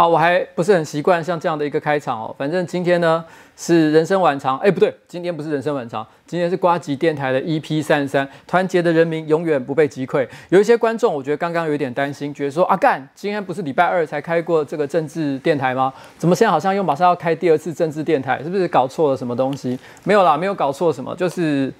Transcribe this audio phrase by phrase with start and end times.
[0.00, 2.34] 好，我还不是很习惯像这样的一个开场哦。
[2.38, 3.22] 反正今天呢
[3.54, 10.26] 是人生晚长，哎，不对，今天不是人生晚长，今天是瓜吉电台的 EP 三十三，团结的人民永远不被击溃。
[10.48, 15.92] 有一些观众，我觉得刚刚有点担心，觉得说啊干，今天不是礼拜二才开过这个政治电台吗？
[16.16, 18.42] 怎么现在好像又马上要开第二次政治电台？
[18.42, 19.78] 是不是搞错了什么东西？
[20.04, 21.70] 没有啦，没有搞错什么，就是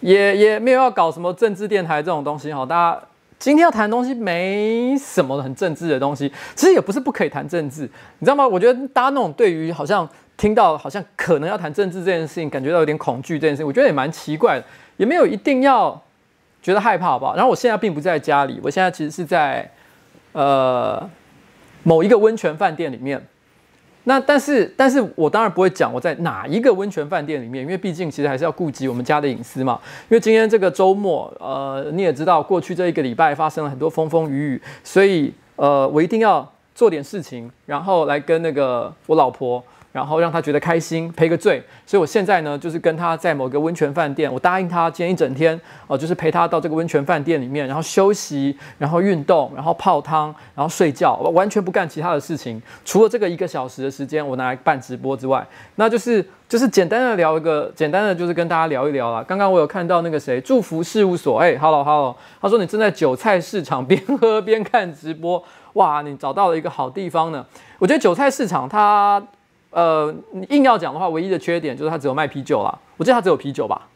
[0.00, 3.00] 也也没有要搞什么政治电台这种东西哈，大家。
[3.40, 8.46] 今天要谈的东西没什么很政治的东西，其实也不是不可以谈政治，你知道吗？
[8.46, 10.06] 我觉得大家那种对于好像
[10.36, 14.64] 听到好像可能要谈政治这件事情，感觉到有点恐惧这件事情，我觉得也蛮奇怪的，
[14.98, 15.98] 也没有一定要
[16.62, 17.34] 觉得害怕，好不好？
[17.34, 19.70] 然后我现在并不在家里，我现在其实是在
[20.32, 21.08] 呃
[21.82, 23.26] 某一个温泉饭店里面。
[24.10, 29.78] 那但是，但是我当然不会讲我在哪一个温泉饭店里面，因为毕竟其实还是要顾及我们家的隐私嘛。
[30.08, 39.62] 因为今天这个周末，呃，你也知道，过去这一个礼拜发生了很多风风雨雨，所以呃，我一定要做点事情，然后来跟那个我老婆。
[39.92, 41.62] 然后让他觉得开心，赔个罪。
[41.84, 59.24] 所以我现在呢，就是跟他在某个温泉饭店，我答应他今天一整天，哦、就是陪他到这个温泉饭店里面，然后休息，然后运动，然后泡汤，然后睡觉，我完全不干其他的事情，除了这个一个小时的时间我拿来办直播之外，那就是就是简单的聊一个，简单的就是跟大家聊一聊啦。
[59.26, 67.44] 刚刚我有看到那个谁，祝福事务所，哎，hello hello，他说你正在韭菜市场边喝边看直播，哇，你找到了一个好地方呢。
[67.78, 69.20] 我觉得韭菜市场它。
[69.70, 72.78] 呃，你硬要讲的话，唯一的缺点就是它只有卖啤酒啦。
[72.96, 73.86] 我记得它只有啤酒吧，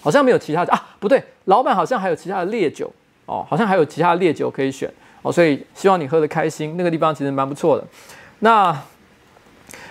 [0.00, 0.86] 好像没有其他的啊。
[1.00, 2.90] 不对，老板好像还有其他的烈酒
[3.26, 4.88] 哦，好像还有其他的烈酒可以选
[5.22, 5.32] 哦。
[5.32, 6.76] 所以希望你喝的开心。
[6.76, 7.84] 那个地方其实蛮不错的。
[8.38, 8.76] 那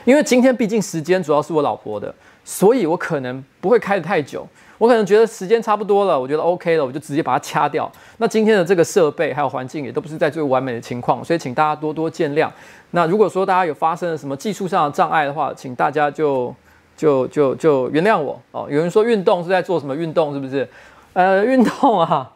[0.05, 2.13] 因为今天毕竟时间主要是我老婆的，
[2.45, 4.47] 所以我可能不会开的太久。
[4.77, 7.89] 我可能觉得时间差不多了，我觉得 OK 了，我就直接把它掐掉。
[8.17, 12.49] 那今天的这个设备还有环境也都不是在最完美的情况，所以请大家多多见谅。
[12.91, 16.53] 那如果说大家有发生了什么技术上的障碍的话，请大家就
[16.97, 18.67] 就就就原谅我哦。
[18.69, 20.33] 有人说运动是在做什么运动？
[20.33, 20.67] 是不是？
[21.13, 22.31] 呃，运动啊，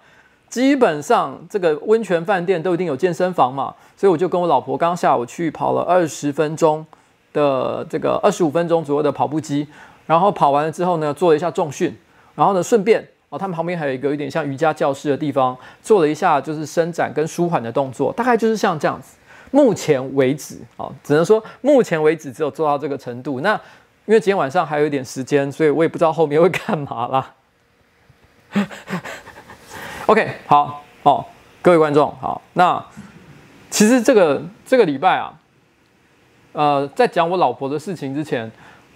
[0.49, 6.85] 基本上这个温泉饭店都一定有健身房嘛，所以我就跟我老婆刚下午去跑了二十分钟
[7.33, 9.67] 的这个二十五分钟左右的跑步机，
[10.05, 11.97] 然后跑完了之后呢，做了一下重训。
[12.37, 19.17] 然后呢，顺便哦，他们旁边还有一个有点像瑜伽教室的地方，做了一下就是伸展跟舒缓的动作，大概就是像这样子。
[19.49, 23.41] 目前为止，哦，只能说目前为止只有做到这个程度。
[23.41, 23.53] 那
[24.05, 27.33] 因为今天晚上还有一点时间，所以我也不知道后面会干嘛啦。
[30.05, 31.25] OK，好，哦，
[31.63, 32.85] 各位观众，好，那
[33.71, 35.33] 其实这个这个礼拜啊，
[36.53, 38.51] 呃，在讲我老婆的事情之前，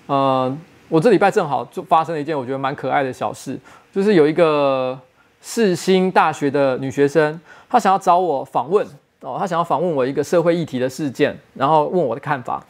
[0.05, 0.55] 呃。
[0.91, 3.57] 我这礼拜正好就发生了一件我觉得蛮可爱的小事，
[3.93, 4.99] 就是有一个
[5.41, 7.39] 世新大学的女学生，
[7.69, 8.85] 她想要找我访问
[9.21, 12.61] 哦，她想要访问我一个社会议题的事件，然后问我的看法。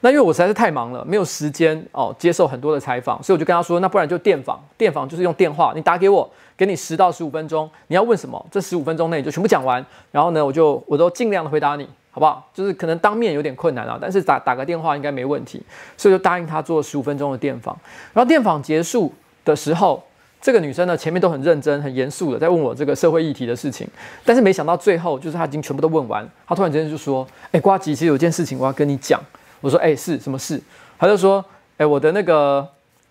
[0.00, 11.88] 那因为我实在是太忙了，没有时间哦接受很多的采访，所以我就跟她说，那不然就电访，电访就是用电话，你打给我，给你十到十五分钟，你要问什么，这十五分钟内就全部讲完，然后呢，我就我都尽量的回答你。
[12.10, 12.50] 好不好？
[12.52, 15.62] 就是可能当面有点困难啊，但是打打个电话应该没问题，
[15.96, 17.78] 所以就答应他做十五分钟的电访。
[18.12, 19.12] 然后电访结束
[19.44, 20.02] 的时候，
[20.40, 23.86] 这个女生呢前面都很认真、很严肃的在问我这个社会议题的事情，
[24.24, 29.20] 但是没想到最后就是她已经全部都问完，她突然之间就说：“哎，呱吉，其实有件事情我要跟你讲。”
[29.60, 30.60] 我说：“哎，是什么事？”
[30.98, 31.44] 他就说
[31.78, 32.68] ：“哎，我的那个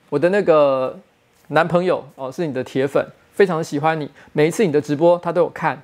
[0.09, 0.97] 我的那个
[1.47, 5.81] 男朋友哦，是你的铁粉，非常的喜欢你，每一次你的直播他都有看。”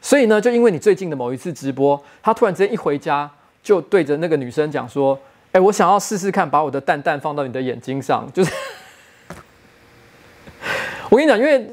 [0.00, 3.30] 所以呢，就因为你最近的某一次直播，他突然之间一回家
[3.62, 5.18] 就对着那个女生讲说
[5.52, 8.52] ：“哎，我想要试试看，把我的蛋蛋放到你的眼睛上。”就是
[11.08, 11.70] 我跟你讲，因为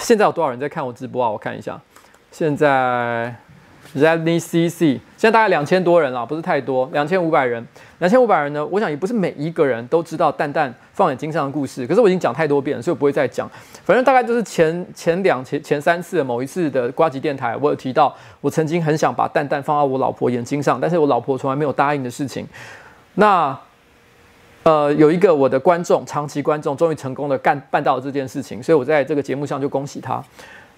[0.00, 1.30] 现在有多少人在看我直播啊？
[1.30, 1.80] 我看一下，
[2.30, 3.34] 现在。
[3.94, 7.66] Zedney CC，现在大概两千多人了，不是太多，两千五百人。
[7.98, 11.86] 两千五百人呢，我想也不是每一个人都知道蛋蛋放眼睛上的故事。
[11.86, 13.50] 可是我已经讲太多遍了，所以我不会再讲。
[13.84, 22.46] 反正大概就是前前两前前三次的某一次的瓜吉电台，我有提到我曾经很想把蛋蛋放到我老婆眼睛上，但是我老婆从来没有答应的事情。
[23.14, 23.58] 那
[24.64, 30.22] 呃，有一个我的观众，长期观众，终于成功的干办到了这件事情，所以我在这个节目上就恭喜他。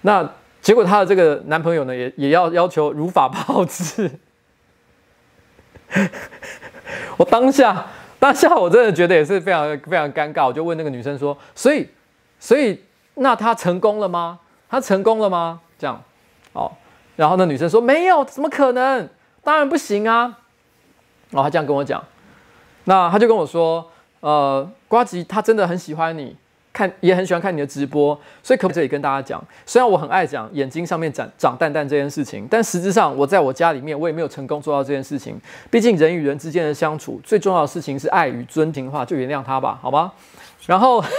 [0.01, 0.29] 那。
[0.61, 4.11] 结果她的这个男朋友呢，也也要要求如法炮制。
[7.17, 7.87] 我当下
[8.19, 11.89] 当下我真的觉得也是非常非常尴尬，我就问那个女生说：“所以
[12.39, 12.83] 所以
[13.15, 14.39] 那他成功了吗？
[14.69, 16.01] 他成功了吗？”这样，
[16.53, 16.71] 哦，
[17.15, 19.09] 然后那女生说：“没有，怎么可能？
[19.43, 20.37] 当然不行啊！”
[21.31, 22.03] 然后他这样跟我讲，
[22.83, 23.89] 那他就跟我说
[24.21, 26.35] ：“呃，瓜吉他真的很喜欢你。”
[26.71, 29.43] 看，也很喜欢看你的直播，所以可不可以跟大家讲？
[29.65, 35.39] 虽然我很爱讲眼睛上面长长蛋蛋这件事情，但实质上我在我家里面，我也没有成功做到这件事情。
[35.69, 40.13] 毕竟人与人之间的相处，最重要的事情是爱与尊敬的话，就原谅他吧，好吧？
[40.65, 41.03] 然后。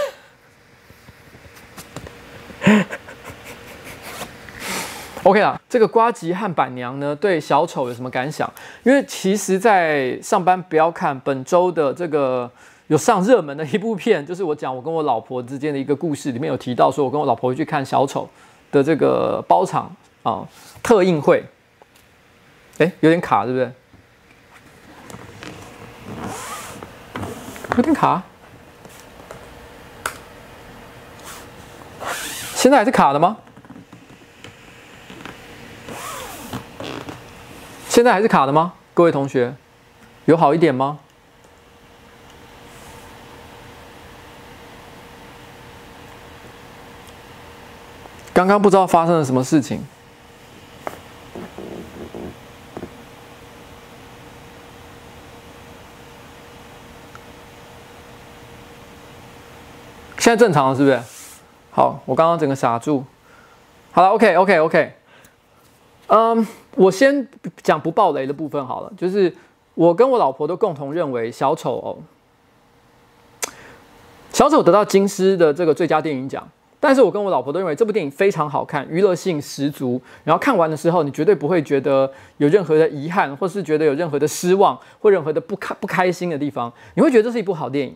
[5.23, 8.51] OK 啦，这个瓜吉和板娘呢，对小丑有什么感想？
[8.81, 12.49] 因为其实，在上班不要看本周的这个
[12.91, 18.29] 有上热门的一部片，就是我讲我跟我老婆之间的一个故事，里面有提到说，我跟我老婆去看小丑
[18.69, 19.89] 的这个包场
[20.23, 20.45] 啊
[20.83, 21.41] 特映会。
[22.79, 23.71] 哎，有点卡，对不对？
[27.77, 28.21] 有点卡，
[32.55, 33.37] 现在还是卡的吗？
[37.87, 38.73] 现在还是卡的吗？
[38.93, 39.55] 各位同学，
[40.25, 40.99] 有好一点吗？
[48.41, 49.85] 刚刚不知道发生了什么事情。
[60.17, 60.99] 现在正常了，是不是？
[61.71, 63.03] 好，我刚刚整个傻住。
[63.91, 64.95] 好了，OK，OK，OK。
[66.07, 66.47] 嗯。
[66.75, 67.27] 我先
[67.61, 69.35] 讲不爆雷的部分好了，就是
[69.75, 73.51] 我跟我老婆都共同认为小丑哦，
[74.31, 76.47] 小丑得到金狮的这个最佳电影奖，
[76.83, 87.95] 但是我跟我老婆都认为这部电影非常好看，娱乐性十足，然后看完的时候你绝对不会觉得有任何的遗憾，或是觉得有任何的失望或任何的不开不开心的地方，你会觉得这是一部好电影。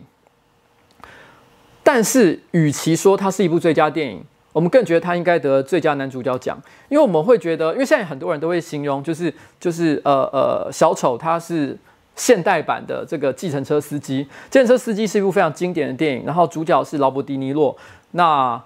[1.82, 6.56] 但是与其说它是一部最佳电影，我们更觉得它应该得最佳男主角奖，
[6.88, 11.76] 因为我们会觉得，因为现在很多人都会形容，就是就是呃呃，小丑他是
[12.14, 17.76] 现代版的这个计程车司机，计程车司机是一部非常经典的电影，然后主角是劳勃迪尼洛，
[18.12, 18.62] 那。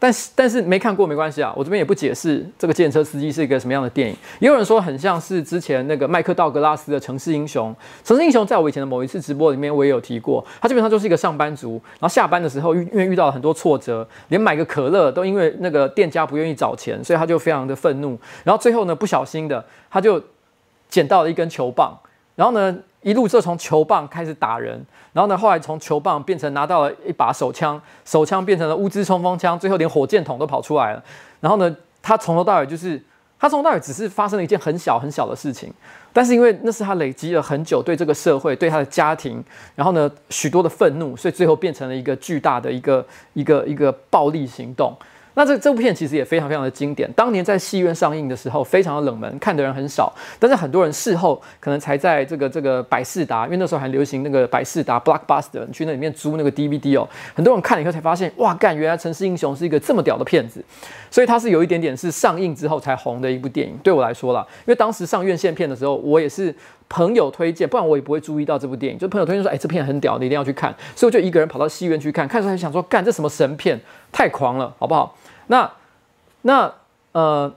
[0.00, 4.14] 但是但是没看过没关系啊，我这边也不解释这个计程车司机是一个什么样的电影。
[4.38, 7.70] 也有人说很像是之前那个麦克道格拉斯的《城市英雄》。
[8.06, 18.18] 《城市英雄》在我以前的某一次直播里面我也有提过，他基本上就是一个上班族，然后下班的时候因为遇到了很多挫折，连买个可乐都因为那个店家不愿意找钱，所以他就非常的愤怒。
[18.44, 20.22] 然后最后呢，不小心的他就
[20.88, 21.98] 捡到了一根球棒，
[22.36, 22.76] 然后呢。
[23.08, 24.84] 一路就从球棒开始打人，
[25.14, 31.02] 然后呢，后来从球棒变成拿到了一把手枪，手枪变成了乌兹冲锋枪，最后连火箭筒都跑出来了。
[31.40, 33.02] 然后呢，他从头到尾就是，
[33.38, 35.72] 他从头到尾只是发生了一件很小很小的事情，
[36.12, 39.42] 但是因为那是他累积了很久对这个社会、对他的家庭，
[39.74, 44.94] 然后呢，许多的愤怒，所以最后变成了一个巨大的一个一个一个暴力行动。
[45.38, 50.12] 那这这部片其实也非常非常的经典，当年在戏院上映的时候非常的冷门，看的人很少。
[50.40, 57.08] 但是很多人事后可能才在这个这个百视达，因为那时候还流行那个百视达 Blockbuster，你去那里面租那个 DVD 哦。
[57.36, 60.60] 很多人看了以后才发现，哇，干，原来《城市英雄》是一个这么屌的片子。
[61.08, 63.78] 所以它是有一点点是上映之后才红的一部电影。
[63.84, 66.52] 对我来说啦，因为当时上院线片的时候，我也是
[66.88, 68.98] 朋友推荐，不然我也不会注意到这部电影。
[68.98, 70.74] 就朋友推荐说，哎，这片很屌，你一定要去看。
[70.96, 73.80] 所以我就一个人跑到戏院去看，看出来想说，干，这什么神片，
[74.10, 75.16] 太狂了，好不好？
[75.48, 75.70] 那，
[76.42, 76.72] 那
[77.12, 77.52] 呃，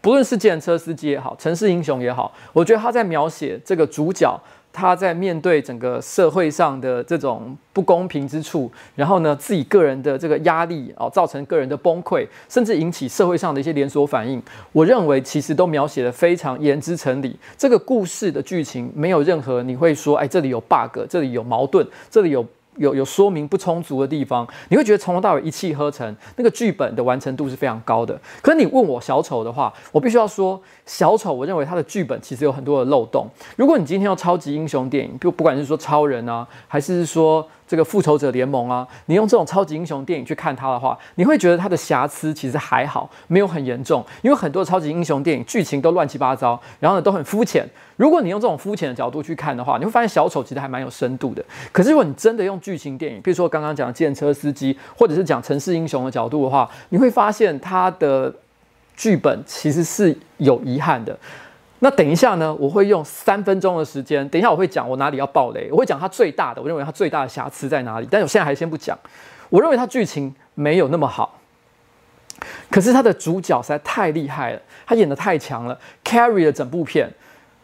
[0.00, 4.40] 不论是计程车司机也好，城市英雄也好，我觉得他在描写这个主角，
[4.74, 17.38] 他在面对整个社会上的这种不公平之处，然后呢，自己个人的这个压力哦，造成个人的崩溃，甚至引起社会上的一些连锁反应，我认为其实都描写的非常言之成理。
[17.56, 22.44] 这个故事的剧情没有任何你会说，哎，这里有 bug，这里有矛盾，这里有。
[22.76, 28.18] 有有说明不充足的地方，你会觉得从头到尾一气呵成，那个剧本的完成度是非常高的。
[28.42, 33.26] 可是你问我小丑的话，我必须要说，小丑我认为他的剧本其实有很多的漏洞。
[33.56, 37.48] 如果你今天要超级英雄电影，就不管是说超人啊，还是说。
[37.66, 44.04] 这个复仇者联盟啊，你用这种超级英雄电影去看它的话，你会觉得它的瑕疵其实还好，没有很严重。
[44.22, 47.66] 因为很多超级英雄电影剧情都乱七八糟，然后呢都很肤浅。
[47.96, 51.44] 如果你用这种肤浅的角度去看的话，你会发现小丑其实还蛮有深度的。
[51.72, 58.34] 可是如果你真的用剧情电影，比如说刚刚讲的计程车司机，或者是讲城市英雄的角度的话，你会发现它的
[58.96, 61.16] 剧本其实是有遗憾的。
[61.80, 64.26] 那等一下呢，我会用三分钟的时间。
[64.30, 68.08] 等一下我会讲我哪里要爆雷，我会讲它最大的，我认为它最大的瑕疵在哪里。
[68.10, 68.98] 但我现在还先不讲。
[69.50, 71.38] 我认为它剧情没有那么好，
[72.70, 77.08] 可是它的主角实在太厉害了，他演得太强了，carry 了整部片。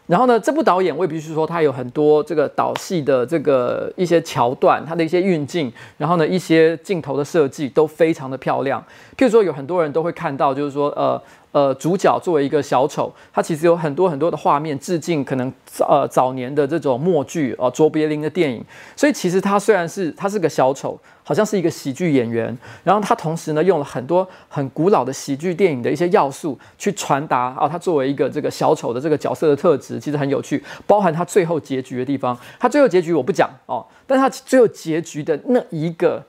[0.07, 8.83] 然后呢，这部导演我也必须说，他有很多这个导戏的这个一些桥段，他的一些运镜，然后呢，一些镜头的设计都非常的漂亮。
[9.15, 18.63] 譬如说，有很多人都会看到，就是说，呃呃主角作为一个小丑，他其实有很多很多的画面致敬可能呃早年的这种默剧呃卓别林的电影，
[18.95, 36.23] 所以其实他虽然是他是个小丑，好像是一个喜剧演员，然后他同时呢用了很多很古老的喜剧电影的一些要素去传达啊，他作为一个这个小丑的这个角色的特质，其实很有趣，包含他最后结局的地方，他最后结局我不讲哦，但他最后结局的那一个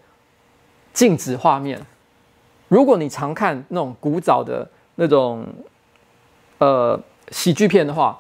[0.93, 1.81] 静止画面。
[2.69, 5.44] 如果你常看那种古早的那种
[6.58, 6.99] 呃
[7.30, 8.18] 喜剧片的话，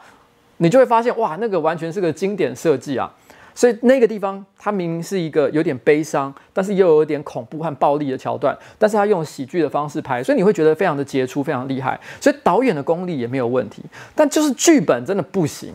[0.56, 3.12] 你就会发现哇，那个完全是个经典设计啊！
[3.54, 12.00] 所以那个地方它明明是一个有点悲伤，但是又有点恐怖和暴力的桥段，但是他用喜剧的方式拍，所以你会觉得非常的杰出，非常厉害。
[12.20, 13.82] 所以导演的功力也没有问题，
[14.14, 15.74] 但就是剧本真的不行。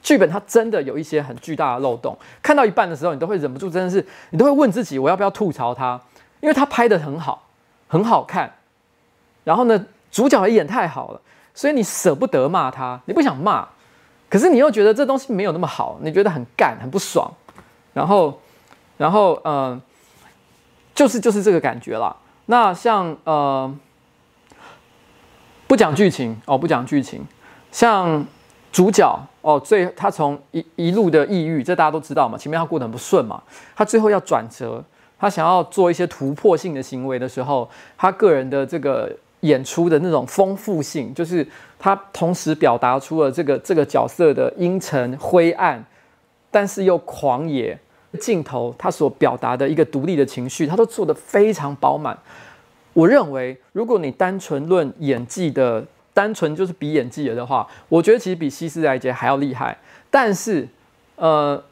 [0.00, 6.00] 剧本它真的有一些很巨大的漏洞，看到一半的时候，你都会忍不住，真的是你都会问自己，我要不要吐槽他？
[6.40, 7.44] 因为他拍得很好。
[7.90, 8.52] 很好看，
[9.44, 11.20] 然后呢，主角也演太好了，
[11.54, 13.66] 所以你舍不得骂他，你不想骂，
[14.28, 17.30] 可是你又觉得这东西没有那么好，你觉得很干，很不爽，
[17.92, 18.40] 然后，
[18.96, 19.80] 然后，嗯、呃，
[20.94, 22.16] 就是就是这个感觉啦。
[22.46, 23.74] 那像呃，
[25.66, 27.26] 不讲剧情哦，不讲剧情，
[27.70, 28.24] 像
[28.72, 33.42] 主角哦，最他从一一路的抑郁，这大家都知道嘛，前面他过得很不顺嘛，
[33.76, 34.82] 他最后要转折。
[35.20, 41.46] 他想要做一些突破性的行为的时候，他个人的这个演出的那种丰富性，就是
[41.78, 45.84] 他同时表达出了这个这个角色的阴沉灰暗，
[46.50, 47.78] 但是又狂野
[48.20, 52.18] 镜头，他所表达的一个独立的情绪，他都做得非常饱满。
[52.92, 59.78] 我认为，如果你单纯论演技的，单纯就是比演技的话，我觉得其实比希斯莱杰还要厉害。
[60.10, 60.66] 但是，
[61.16, 61.62] 呃。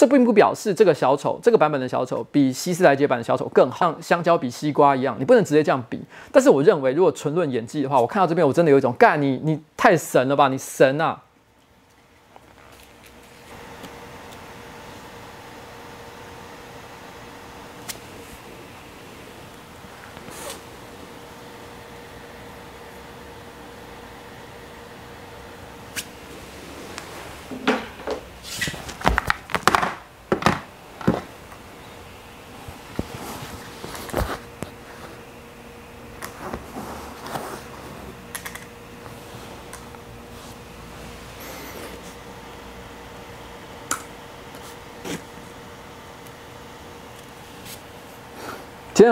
[0.00, 6.00] 这并不表示这个小丑，这个版本的小丑比希斯莱杰版的小丑更好，像香蕉比西瓜一样，你不能直接这样比。
[6.32, 11.20] 但是我认为，如果纯论演技的话，我看到这边我真的有一种干你，你太神了吧，你神啊！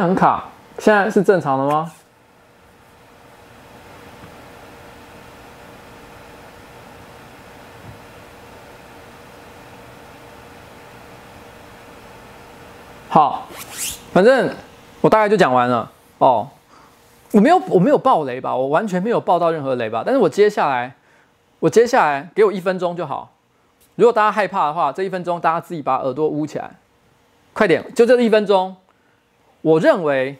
[0.01, 0.45] 很卡，
[0.79, 1.93] 现在是正常的吗？
[13.11, 13.49] 好，
[14.13, 14.55] 反正
[15.01, 16.49] 我大概就讲完了哦。
[17.33, 18.55] 我没有，我没有爆雷吧？
[18.55, 20.03] 我完全没有爆到任何雷吧？
[20.05, 20.95] 但是我接下来，
[21.59, 23.31] 我接下来给我一分钟就好。
[23.97, 26.71] 如果大家害怕的话，这一分钟大家自己把耳朵捂起来，
[27.53, 28.77] 快点，就这一分钟。
[29.63, 30.37] 我认为，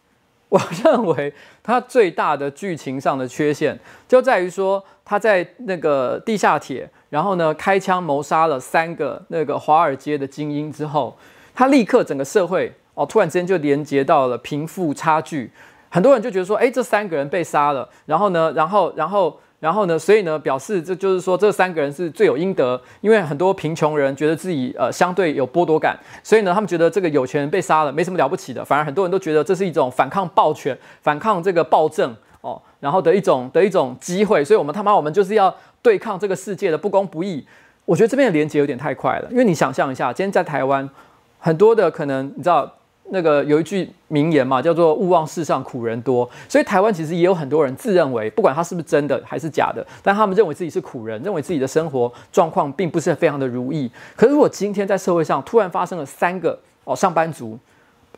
[0.48, 11.16] 我认为它最大的剧情上的缺陷就在于说，他在那个地下铁，然后呢开枪谋杀了三个那个华尔街的精英之后，
[11.54, 15.50] 他立刻整个社会哦突然之间就连接到了贫富差距，
[15.88, 19.38] 很多人就觉得说，哎，这三个人被杀了，然后呢，然后然后。
[19.62, 37.46] 然后呢，所以呢，表示这就是说，这三个人是罪有应得，因为很多贫穷人觉得自己呃相对有剥夺感，所以呢，他们觉得这个有钱人被杀了没什么了不起的，反而很多人都觉得这是一种反抗暴权、反抗这个暴政哦，然后的一种的一种机会，所以我们他妈我们就是要对抗这个世界的不公不义。
[37.84, 40.90] 我觉得这边的连接有点太快了，因为你想象一下，今天在台湾
[41.38, 42.68] 很多的可能你知道。
[43.14, 53.90] 那个有一句名言嘛，叫做“勿忘世上苦人多”，所以台湾其实也有很多人自认为，不管他是不是真的还是假的，但他们认为自己是苦人，认为自己的生活状况并不是非常的如意。
[54.16, 57.58] 可是如果今天在社会上突然发生了三个哦上班族，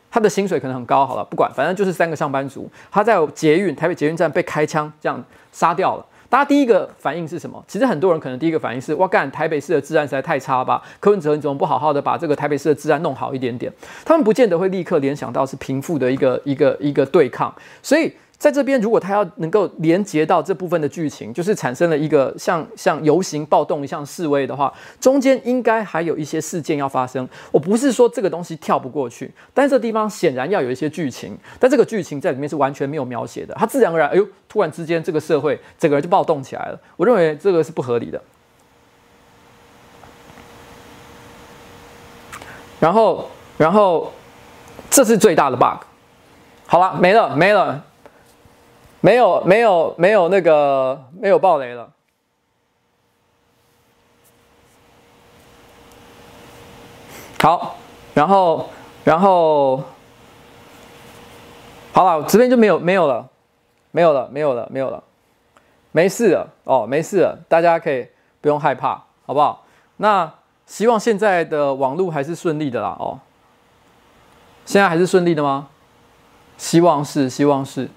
[0.09, 5.21] 他的薪水可能很高，好了，不管，反正就是三个上班族，他在捷运台北捷运站被开枪这样
[5.51, 6.05] 杀掉了。
[6.29, 7.63] 大家第一个反应是什么？
[7.67, 10.81] 其实很多人可能第一个反应是：哇干，台北市的治安实在太差吧？
[10.99, 13.71] 柯文哲你怎么不好好的把这个台北市的治安弄好一点点？
[14.03, 18.11] 他们不见得会立刻联想到是贫富的一个一个一个对抗，所以。
[18.37, 27.27] 在这边，如果他要能够连接到这部分的剧情，就是产生了一个像像游行暴动、像示威的话，中间应该还有一些事件要发生。
[27.51, 33.55] 我不是说这个东西跳不过去，但这地方显然要有一些剧情，但这个剧情在里面是完全没有描写的。
[33.55, 36.79] 它自然而然，哎呦，突然之间这个社会整个人就暴动起来了。
[36.97, 38.21] 我认为这个是不合理的。
[42.81, 44.11] 然后，然后
[44.91, 45.81] 这是最大的 bug。
[46.67, 47.83] 好了，没了，没了。
[49.05, 51.91] 没有没有没有那个没有爆雷了。
[57.39, 57.75] 好，
[58.15, 58.67] 然后
[59.03, 59.83] 然后
[61.93, 63.29] 好了，这边就没有没有了，
[63.91, 65.03] 没有了没有了没有了，
[65.91, 68.07] 没事了哦，没事了，大家可以
[68.41, 69.67] 不用害怕，好不好？
[69.97, 70.33] 那
[70.65, 73.19] 希望现在的网络还是顺利的啦哦。
[74.65, 75.67] 现在还是顺利的吗？
[76.57, 77.87] 希望是，希望是。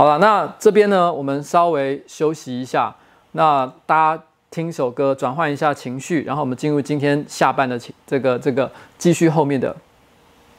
[0.00, 2.96] 好了，那这边呢，我们稍微休息一下。
[3.32, 9.76] 那大家听首歌，转换一下情绪，然后我们进入今天下半的这个这个继续后面的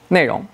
[0.09, 0.45] 内容。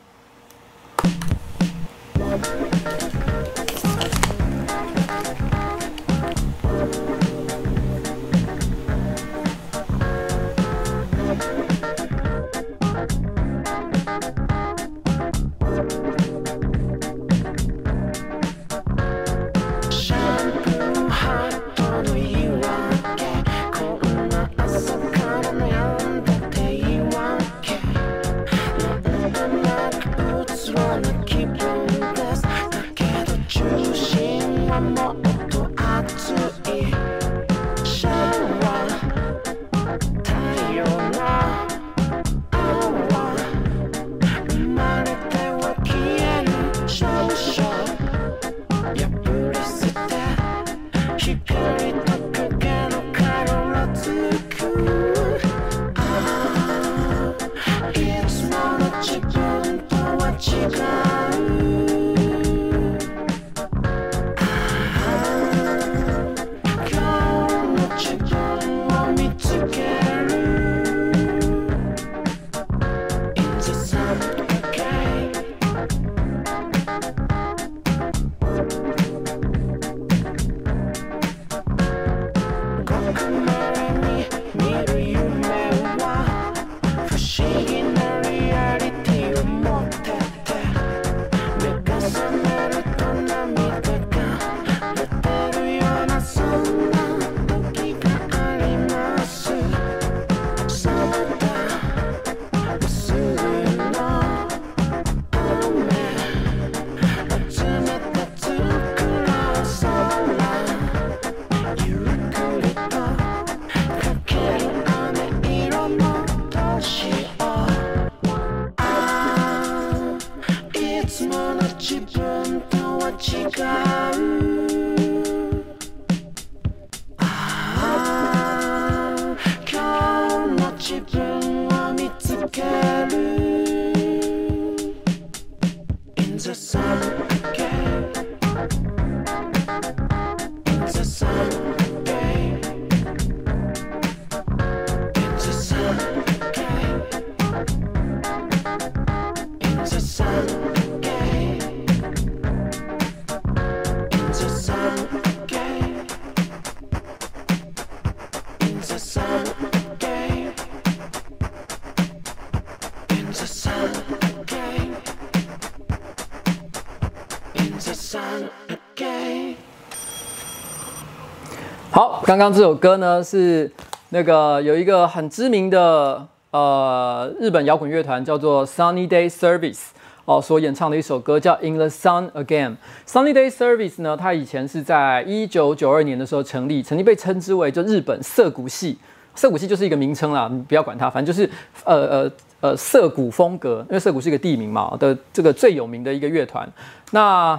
[172.28, 173.72] 刚刚这首歌呢，是
[174.10, 179.80] 那个有一个很知名的呃日本摇滚乐团叫做 Sunny Day Service
[180.26, 182.76] 哦，所演唱的一首歌叫 In the Sun Again。
[183.08, 188.98] Sunny Day Service 呢，它以前是在一九九二年的时候成立，曾经被称之为就日本涩谷系，
[189.34, 191.50] 涩谷系就是一个名称啦，你不要管它，反正就是
[191.86, 196.70] 呃呃呃涩谷风格，因为涩谷是一个地名嘛的这个最有名的一个乐团。
[197.12, 197.58] 那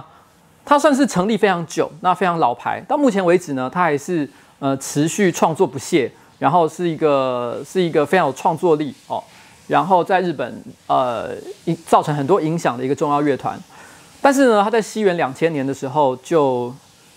[0.63, 4.29] 它算是成立非常久，那非常老牌，到目前为止呢，它还是。
[4.59, 9.23] 呃，持续创作不懈，然后是一个是一个非常有创作力哦，
[9.67, 11.29] 然后在日本呃，
[11.85, 13.57] 造成很多影响的一个重要乐团。
[14.21, 16.73] 但是呢，他在西元两千年的时候就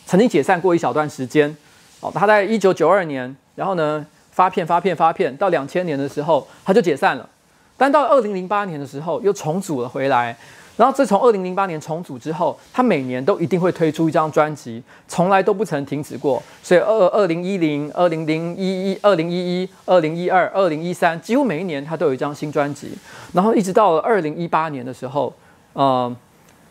[0.07, 1.57] 曾经解散过一小段时间
[2.01, 2.13] 哦。
[2.15, 7.29] 他在一九九二年，然后呢发片发片发片，到两千年的时候他就解散了。
[7.77, 10.37] 但到二零零八年的时候又重组了回来。
[10.75, 16.43] 然后自从二零零八年重组之后，他每年都一定会推出一张专辑，从来都不曾停止过。
[16.63, 22.97] 所以二二零一零、二零零一一、二零一一、二零一二、二零一三，几乎每一年他都有一张新专辑。
[23.35, 25.33] 然后一直到了二零一八年的时候，
[25.75, 26.17] 呃，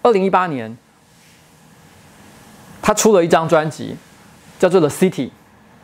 [0.02, 0.76] 二零一八年
[2.82, 3.96] 他出了一张专辑，
[4.58, 5.28] 叫做《The City》。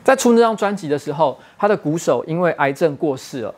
[0.04, 3.54] 在出那张专辑的时候，他的鼓手因为癌症过世了。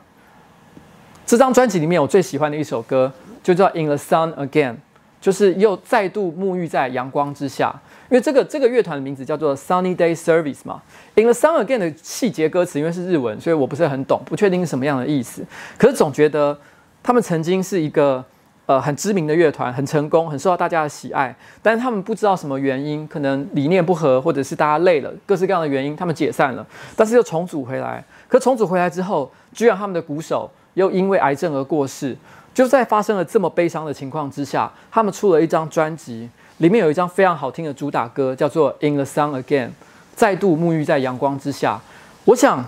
[1.25, 3.09] 这张专辑里面我最喜欢的一首歌。
[3.49, 4.73] 就叫《In the Sun Again》，
[5.19, 7.73] 就是又再度沐浴在阳光之下。
[8.07, 10.79] 因为这个这个乐团的名字叫做 Sunny Day Service 嘛
[11.15, 15.43] ，In the Sun Again 的细节歌词，因为是日文，所以我不是很懂，不确定是什么样的意思。
[15.79, 16.55] 可是总觉得
[17.01, 18.23] 他们曾经是一个
[18.67, 21.35] 呃很知名的乐团，很成功，很受到大家的喜爱。
[21.63, 26.63] 但是他们不知道什么原因，可能理念不合，或者是大家累了，各式各样的原因，他们解散了。
[26.95, 28.03] 但是又重组回来。
[28.27, 32.15] 可重组回来之后，居然他们的鼓手又因为癌症而过世。
[32.59, 36.29] 就在发生了这么悲伤的情况之下，他们出了一张专辑。
[36.57, 39.67] 里面有一张非常好听的主打歌，叫做《In the Sun Again》，
[40.13, 41.79] 再度沐浴在阳光之下。
[42.25, 42.61] 我想，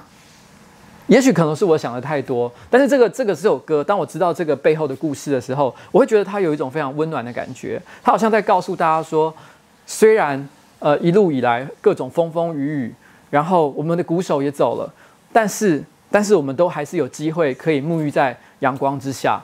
[1.07, 7.81] 也许可能是我想的太多，但是这个这个这首歌，当我知道这个背后的故事的时候，我会觉得它有一种非常温暖的感觉。
[8.01, 9.33] 它好像在告诉大家说，
[9.85, 10.47] 虽然
[10.79, 12.95] 呃一路以来各种风风雨雨，
[13.29, 14.89] 然后我们的鼓手也走了，
[15.33, 19.43] 但是但是我们都还是有机会可以沐浴在阳光之下。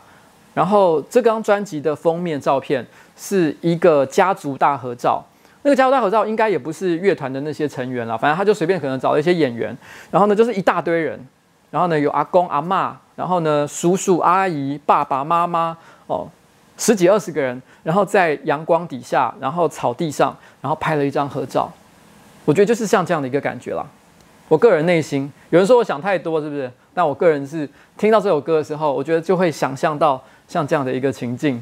[0.58, 2.84] 然后这张专辑的封面照片
[3.16, 5.24] 是一个家族大合照，
[5.62, 9.78] 那个家族大合照应该也不是乐团的那些成员了，反正他就随便可能找了一些演员，
[10.10, 11.20] 然后呢就是一大堆人，
[11.70, 16.28] 然后呢有阿公阿嬷，然后呢叔叔阿姨爸爸妈妈哦
[16.76, 21.72] 十几二十个人，然后在阳光底下，然后草地上，然后拍了一张合照，
[22.46, 23.86] 我觉得就是像这样的一个感觉啦。
[24.48, 26.72] 我个人内心有人说我想太多是不是？
[26.98, 30.20] 但我个人是听到这首歌的时候，我觉得就会想象到。
[30.50, 31.62] 像这样的一个情境，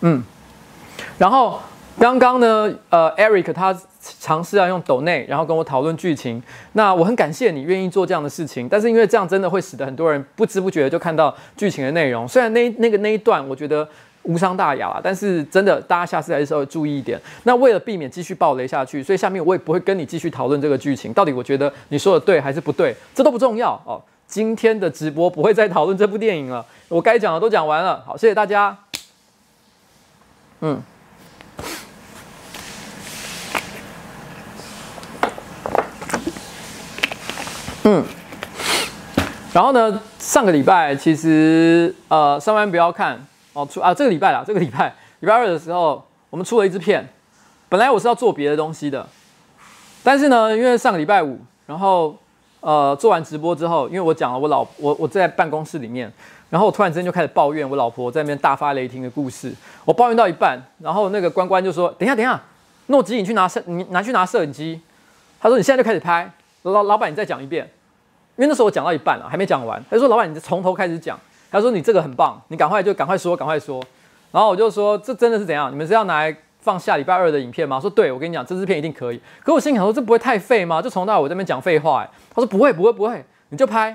[0.00, 0.20] 嗯，
[1.16, 1.60] 然后
[1.96, 3.72] 刚刚呢，呃，Eric 他
[4.18, 6.42] 尝试要用抖内，然后跟我讨论剧情。
[6.72, 12.26] 那我很感谢你愿意做这样的事情，但是因为这样真的会使得很多人不知不觉就看到剧情的内容。
[12.26, 13.88] 虽然那那个那一段我觉得
[14.24, 17.16] 无伤大雅啦，但是真的大家下次还是稍微注意一点。
[17.44, 21.12] 那为了避免继续爆雷下去，所以下面我也不会跟你继续讨论这个剧情。
[21.12, 24.02] 到底我觉得你说的对还是不对，这都不重要哦。
[24.34, 28.02] 今天的直播不会再讨论这部电影了，我该讲的都讲完了。
[28.04, 28.76] 好，谢谢大家。
[30.60, 30.82] 嗯，
[37.84, 38.04] 嗯，
[39.52, 47.08] 然后呢，上个礼拜其实呃，上班不要看哦，出啊这个礼拜啦，这个礼拜礼拜二的时候，我们出了一支片。
[47.68, 49.08] 本来我是要做别的东西的，
[50.02, 52.18] 但是呢，因为上个礼拜五，然后。
[52.64, 56.10] 呃，做完直播之后，因为我讲了我老我我在办公室里面，
[56.48, 59.52] 然后我突然之间就开始抱怨我老婆在那边大发雷霆的故事。
[59.84, 62.40] 我抱怨到一半，然后那个关关就说：“等一下，等一下，
[62.86, 64.80] 诺基，你去拿摄，你拿去拿摄影机。”
[65.38, 66.30] 他说：“你现在就开始拍。”
[66.64, 67.70] 老老板，你再讲一遍。
[68.36, 69.84] 因为那时候我讲到一半了，还没讲完。
[69.90, 71.20] 他说：“老板，你从头开始讲。”
[71.52, 73.84] 他说：“你这个很棒，你赶快就赶快说，赶快说。”
[74.32, 75.70] 然后我就说：“这真的是怎样？
[75.70, 77.78] 你们是要拿来？”放下礼拜二的影片吗？
[77.78, 79.20] 说对，我跟你讲，这支片一定可以。
[79.44, 80.80] 可我心想说，这不会太废吗？
[80.80, 82.02] 就从到我这边讲废话。
[82.02, 83.88] 哎，他说不会，不会，不会，你就拍。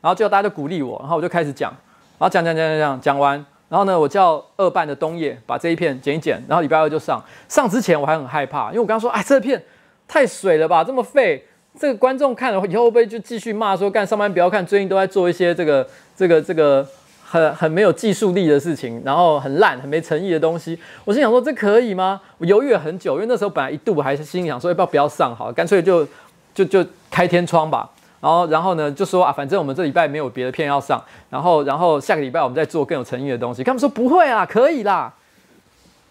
[0.00, 1.70] 然后最后大家就鼓励我，然后我就开始讲，
[2.18, 7.22] 然后讲讲讲讲讲讲完，然后呢，我叫二办的东野把这一片剪一剪，然后礼拜二就上。
[7.48, 9.62] 上之前我还很害怕，因为我刚刚说，哎，这片
[10.08, 11.46] 太水了吧，这么废，
[11.78, 16.84] 这个观众看了以后会不会就继续骂说，干上班不要看，最近都在做一些这个这个这个。
[17.32, 22.20] 很很没有技术力的事情，然后很烂、很没诚意的东西，我心想说，这可以吗？
[22.36, 26.06] 我犹豫了很久，因为那时候本来一度我还是心想说要不要不要上好，干脆就
[26.54, 27.88] 就就开天窗吧。
[28.20, 33.64] 然后然后呢就说啊，反正我们这礼拜没有别的片要上，然后然后下个礼拜我们再做更有诚意的东西。
[33.64, 35.14] 他们说不会啊，可以啦。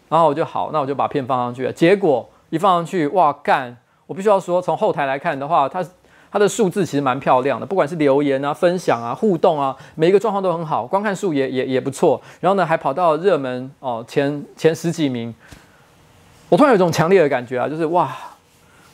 [0.10, 1.72] 然后我就好，那我就把片放上去了。
[1.72, 3.78] 结果一放上去，哇干！
[4.08, 5.86] 我必须要说，从后台来看的话，它。
[6.32, 12.22] 它的数字其实蛮漂亮的，不管是留言啊、分享啊、互动啊，每一个状况都很好，观看数也也也不错。
[12.40, 15.36] 然后呢，还跑到热门哦前前十几名。
[16.48, 18.16] 我突然有一种强烈的感觉啊，就是哇，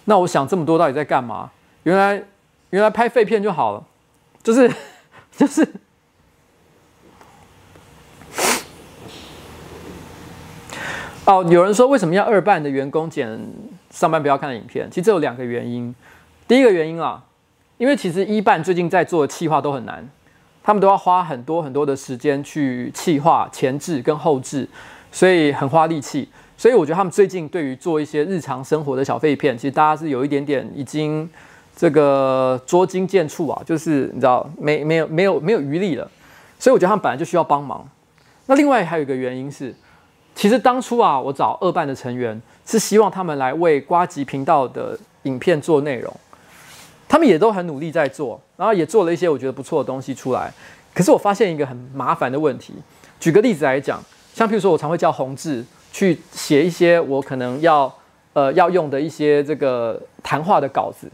[0.06, 1.52] 那我想这么多到底在干嘛？
[1.84, 2.24] 原来
[2.72, 3.84] 原来拍废片就好了，
[4.42, 4.72] 就是
[5.38, 5.68] 就是。
[11.26, 13.40] 哦，有人说为什么要二办的员工剪
[13.92, 14.90] 上班不要看的影片？
[14.90, 15.94] 其实这有两个原因。
[16.48, 17.24] 第一个原因啊。
[17.78, 20.04] 因为其实一办最近在做的企划都很难，
[20.64, 24.68] 他们都要花很多很多的时间去企划前置跟后置，
[25.12, 26.28] 所以很花力气。
[26.58, 31.30] 所以我觉得他们最近对于做一些日常生活的小废片，其实大家是有一点点已经
[31.76, 36.10] 这个捉襟见肘啊，就是你知道没没有没有没有余力了。
[36.58, 37.88] 所以我觉得他们本来就需要帮忙。
[38.48, 39.72] 那另外还有一个原因是，
[40.34, 46.12] 其实当初啊，我找二办的成员是希望他们来为瓜吉频道的影片做内容。
[47.08, 50.52] 他们也都很努力在做，然后也做了一些我觉得不错的东西出来。
[50.94, 52.74] 可是我发现一个很麻烦的问题。
[53.20, 57.92] 举个例子来讲，像譬如说，我常会叫宏志去写一些我可能要
[58.34, 61.10] 呃要用的一些这个谈话的稿子，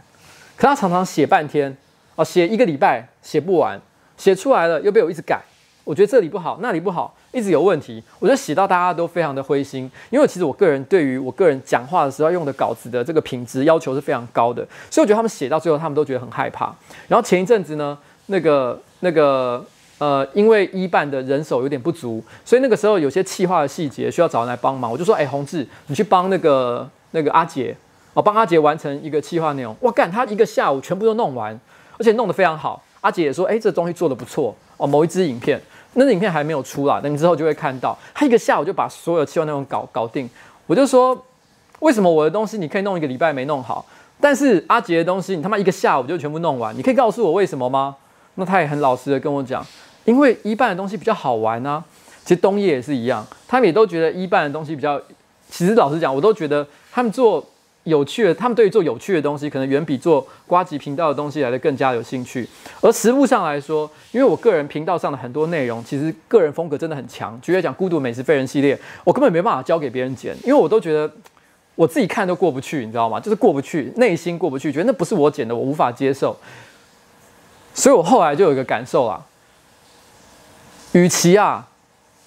[0.57, 1.75] 可他常常写半天，
[2.15, 3.79] 哦，写一个礼拜写不完，
[4.17, 5.41] 写出来了又被我一直改，
[5.83, 9.91] 我觉得这里不好，那里不好，一直有问题，我就写到大家都非常的灰心。
[10.11, 16.73] 因为其实我个人对于我个人讲话的时候用的稿子的这个品质要求是非常高的，所以我觉得他们写到最后，他们都觉得很害怕。
[17.07, 19.65] 然后前一阵子呢，那个那个
[19.97, 27.75] 呃，因为一办的人手有点不足，所以那个时候有些企划的细节需要找人来帮忙，我就说，哎，宏志，你去帮那个那个阿杰，
[28.13, 29.75] 哦，帮阿杰完成一个企划内容。
[29.81, 31.59] 哇，干，他一个下午全部都弄完，
[31.97, 32.83] 而且弄得非常好。
[33.01, 35.61] 阿杰也说，哎，这东西做得不错哦，某一支影片。
[35.95, 37.97] 那影片还没有出来，等你之后就会看到。
[38.13, 40.29] 他一个下午就把所有企划内容搞搞定。
[40.65, 41.25] 我就说，
[41.79, 43.85] 为什么我的东西你可以弄一个礼拜没弄好，
[44.19, 46.75] 但是阿杰的东西你他妈一个下午就全部弄完？
[46.77, 47.95] 你可以告诉我为什么吗？
[48.35, 49.65] 那他也很老实的跟我讲，
[50.05, 51.83] 因为一半的东西比较好玩啊。
[52.23, 54.99] 其实东叶也是一样，他们也都觉得一半的东西比较。
[55.49, 57.45] 其实老实讲，我都觉得他们做。
[57.83, 62.47] 有趣的，他们对于做有趣的东西，可能远比做瓜吉频道的东西来得更加有兴趣。
[62.79, 67.37] 而实务上来说，因为我个人频道上的很多内容，其实个人风格真的很强。
[67.41, 71.11] 举例讲《孤独美食废人》系列，我根本没办法交给别人剪，因为我都觉得
[71.75, 73.19] 我自己看都过不去，你知道吗？
[73.19, 76.35] 就是过不去，内心过不去，觉得那不是我剪的，我无法接受。
[77.73, 79.21] 所以我后来就有一个感受啦，
[80.93, 81.67] 与其啊，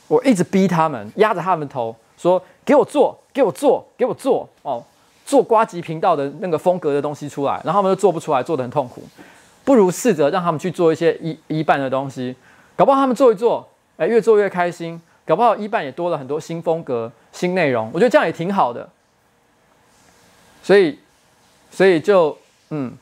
[0.08, 4.84] 我一直逼他们，压着他们头，说给我做，给我做，给我做哦。
[5.26, 9.02] 做瓜吉频道的那个风格的东西出来，然后他们又做不出来，做得很痛苦。
[9.64, 12.36] 不如试着让他们去做一些一一半的东西，
[12.76, 15.02] 搞不好他们做一做，哎，越做越开心。
[15.26, 18.88] 搞不好一半也多了很多新风格、新内容，我觉得这样也挺好的。
[20.62, 20.96] 所以，
[21.72, 22.38] 所以就
[22.70, 22.92] 嗯，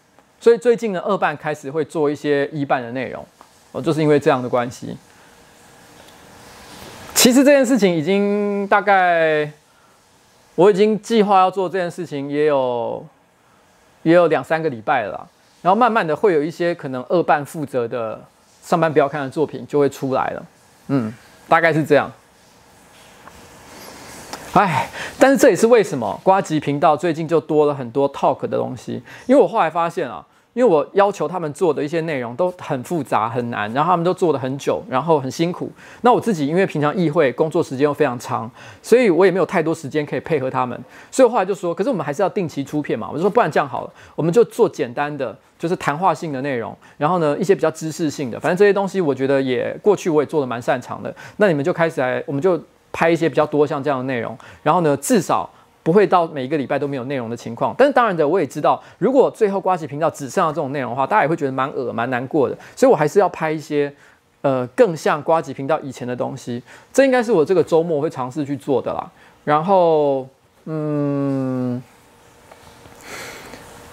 [0.41, 3.23] 所以最近呢，二半开始会做一些一半的内容，
[3.73, 4.97] 哦，就是因为这样的关系。
[7.15, 9.53] 其实这件事情已经大概。
[10.55, 13.05] 我已经计划要做这件事情，也有
[14.03, 15.29] 也有两三个礼拜了，
[15.63, 18.21] 然后慢慢的会有一些可能二半负责的
[18.63, 20.47] 上班不要看的作品就会出来了，
[20.89, 21.13] 嗯，
[21.49, 22.11] 大概是这样。
[24.53, 24.89] 哎，
[25.19, 30.25] 但是这也是为什么瓜吉频道最近就多了很多 talk 的东西，因为我后来发现啊。
[30.55, 35.71] 因为我要求他们做的一些内容都很复杂很难，然后他们都做得很久，然后很辛苦。
[36.03, 40.81] 那我自己因为平常议会工作时间又非常长，所以我也没有太多时间可以配合他们。
[41.11, 43.11] 所以我后来就说，可是我们还是要定期出片嘛。
[43.11, 46.77] 我就说，不然这样好了，我们就做简单的，就是谈话性的内容。
[46.97, 51.13] 然后呢，一些比较知识性的，反正这些东西我觉得也过去我也做得蛮擅长的。
[51.39, 52.59] 那你们就开始来，我们就
[52.93, 54.39] 拍一些比较多像这样的内容。
[54.63, 55.51] 然后呢，至少。
[55.85, 62.57] 不会到每一个礼拜都没有内容的情况，但是当然的，我也知道，如果最后瓜吉频道只剩下这种内容的话，大家也会觉得蛮恶、蛮难过的。
[62.75, 63.95] 所以我还是要拍一些，
[64.41, 66.63] 呃，更像瓜吉频道以前的东西。
[66.91, 69.11] 这应该是我这个周末会尝试去做的啦。
[69.45, 70.27] 然后，
[70.65, 71.83] 嗯，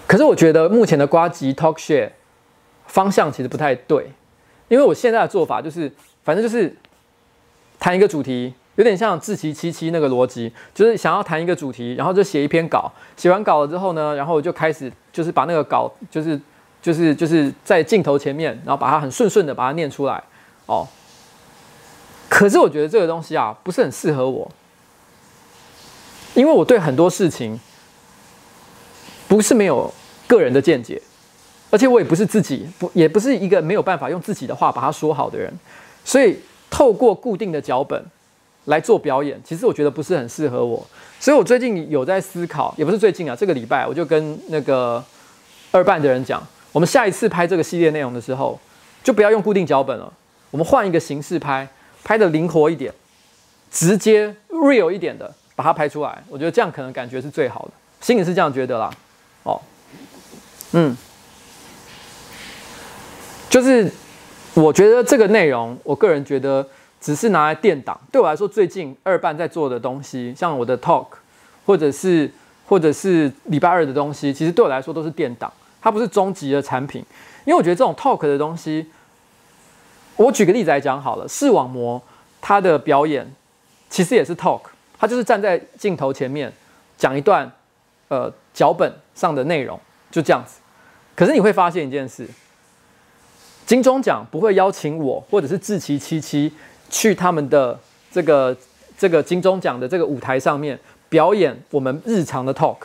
[0.06, 2.08] 可是我觉得目前的瓜吉 Talk Share
[2.86, 4.10] 方向其实不太对，
[4.68, 5.92] 因为我现在的做法就是，
[6.24, 6.74] 反正就是
[7.78, 8.54] 谈一个主题。
[8.76, 16.40] 有点像志祺七七那个逻辑，就是想要谈一个主题，然后就写一篇稿，写完稿了之后呢，然后就开始就是把那个稿，就是
[16.80, 20.22] 就是就是在镜头前面，然后把它很顺顺的把它念出来，
[20.64, 20.88] 哦。
[22.30, 24.50] 可是我觉得这个东西啊，不是很适合我，
[26.32, 27.60] 因为我对很多事情
[29.28, 29.92] 不是没有
[30.26, 31.00] 个人的见解，
[31.70, 35.52] 而且我也不是自己不也不是一个没有办法用自己的话把它说好的人，
[36.06, 36.38] 所以
[36.70, 38.02] 透过固定的脚本。
[38.66, 40.86] 来做表演，其实我觉得不是很适合我，
[41.18, 45.04] 所以我最近有在思考，也不是最近啊，这个礼拜我就跟那个
[45.72, 48.56] 二办的人讲，我们下一次拍这个系列内容的时候，
[49.02, 50.12] 就不要用固定脚本了，
[50.52, 51.66] 我们换一个形式拍，
[52.04, 52.92] 拍的灵活一点，
[53.70, 58.88] 直接 real 一点的把它拍出来，我觉得这样可能感觉是最好的，心里是这样觉得啦，
[59.42, 59.60] 哦，
[60.70, 60.96] 嗯，
[63.50, 63.90] 就是
[64.54, 66.64] 我觉得这个内容，我个人觉得。
[67.02, 71.08] 只是拿来垫档，对我来说，最近二办在做的东西，像我的 talk，
[71.66, 72.30] 或者是
[72.64, 77.04] 或者是礼拜二的东西，其实对我来说都是垫档，它不是终极的产品。
[77.44, 78.86] 因为我觉得这种 talk 的东西，
[80.14, 82.00] 我举个例子来讲好了，视网膜
[82.40, 83.28] 它的表演
[83.90, 84.60] 其实也是 talk，
[84.96, 86.52] 它就是站在镜头前面
[86.96, 87.50] 讲一段
[88.06, 89.76] 呃脚本上的内容，
[90.12, 90.60] 就这样子。
[91.16, 92.28] 可是你会发现一件事，
[93.66, 96.52] 金钟奖不会邀请我或者是志祺七七。
[96.92, 97.76] 去他们的
[98.12, 98.56] 这个
[98.96, 100.78] 这个金钟奖的这个舞台上面
[101.08, 102.76] 表演我们日常的 talk，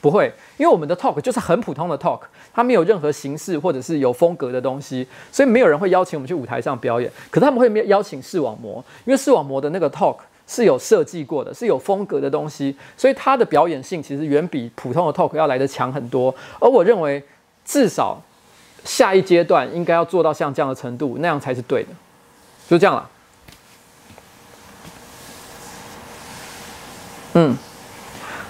[0.00, 2.20] 不会，因为我们的 talk 就是很普通的 talk，
[2.52, 7.12] 它没有任何形式或者是有风格的东西，所以没有人会邀请我们去舞台上表演。
[7.30, 16.34] 可他们会邀请视网膜，因为视网膜的那个 talk 是有设计过的，是有风格的东西，所以它的表演性其实远比普通的 talk 要来得强很多。
[16.58, 17.22] 而我认为，
[17.64, 18.20] 至少
[18.84, 21.90] 下一阶段应该要做到像这样的程度，那样才是对的。
[22.68, 23.08] 就这样了。
[27.34, 27.56] 嗯，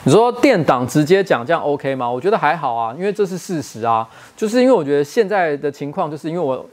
[0.04, 2.10] 你说电档直接讲这样 OK 吗？
[2.10, 4.08] 我觉得还好啊，因为这是事实啊。
[4.36, 6.66] 就是因为我觉得现在的情况，就是因为我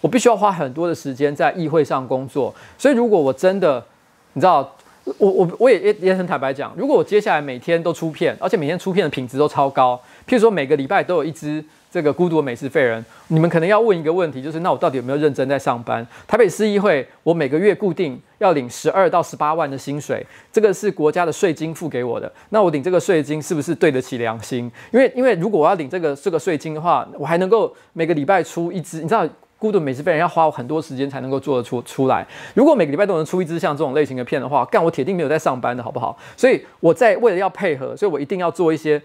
[0.00, 3.84] 我必须要花很多的时间在议会上工作，所以如果我真的，
[4.32, 4.76] 你知道，
[5.18, 11.64] 我我我也也也很坦白讲，如果我接下来每天都出片，而且每天出片的品质都超高，譬如说每个礼拜都有一支。
[11.92, 16.04] 这个孤独的美食废人，你们可能要问一个问题，就是那我到底有没有认真在上班？
[16.26, 22.32] 台北市议会，我每个月固定要领十二到十八万的薪水，这个是国家的税金付给我的。
[22.48, 24.72] 那我领这个税金是不是对得起良心？
[24.90, 29.28] 因为因为如果我要领这个这个税金的话，我还能够每个礼拜出一支，你知道
[29.58, 32.26] 孤独美食废人要花我很多时间才能够做得出出来。
[32.54, 36.18] 如果每个礼拜都能出一支像这种类型的片的话，干我铁定没有在上班的好不好？
[36.38, 39.00] 所以我在为了要配合，所以我一定要做一些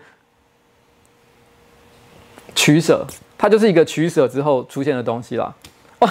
[2.58, 3.06] 取舍。
[3.38, 5.54] 它就是一个取舍之后出现的东西啦。
[6.00, 6.10] 哇，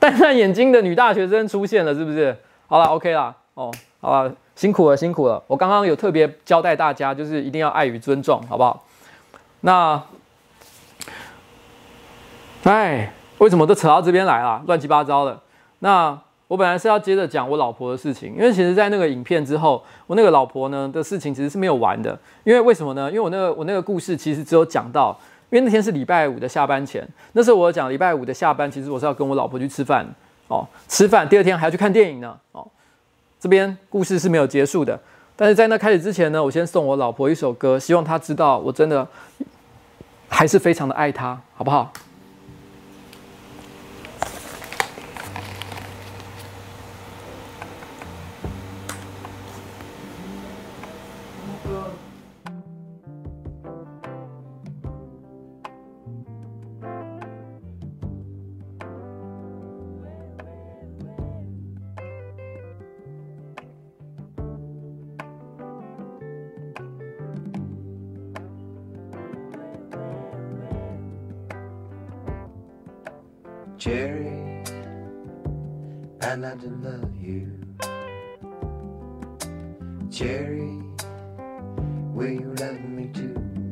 [0.00, 2.36] 戴上眼镜的女大学生出现了，是不是？
[2.66, 3.32] 好了，OK 啦。
[3.54, 5.40] 哦，好了，辛苦了，辛苦了。
[5.46, 8.84] 我刚刚有特别交代大家，就是一定要爱与尊重，好不好？
[9.60, 10.02] 那，
[12.64, 14.60] 哎，为什么都扯到这边来了？
[14.66, 15.38] 乱七八糟的。
[15.78, 16.18] 那
[16.48, 22.18] 我本来是要接着讲我老婆的事情，因为其实，在那个影片之后，我那个老婆呢的事情其实是没有完的。
[22.42, 23.08] 因为为什么呢？
[23.08, 25.16] 因为我那个我那个故事其实只有讲到。
[25.50, 30.06] 因为那天是礼拜五的下班前，那时候我讲礼拜五的下班，其实我是要跟我老婆去吃饭
[30.48, 32.66] 哦，吃饭，第二天还要去看电影呢哦。
[33.38, 34.98] 这边故事是没有结束的，
[35.36, 39.06] 但是在那开始之前呢，我先送我老婆一首歌，希望她知道我真的
[40.28, 41.92] 还是非常的爱她，好不好？
[73.86, 74.64] Jerry,
[76.20, 77.52] and I do love you.
[80.08, 80.82] Jerry,
[82.12, 83.65] will you love me too?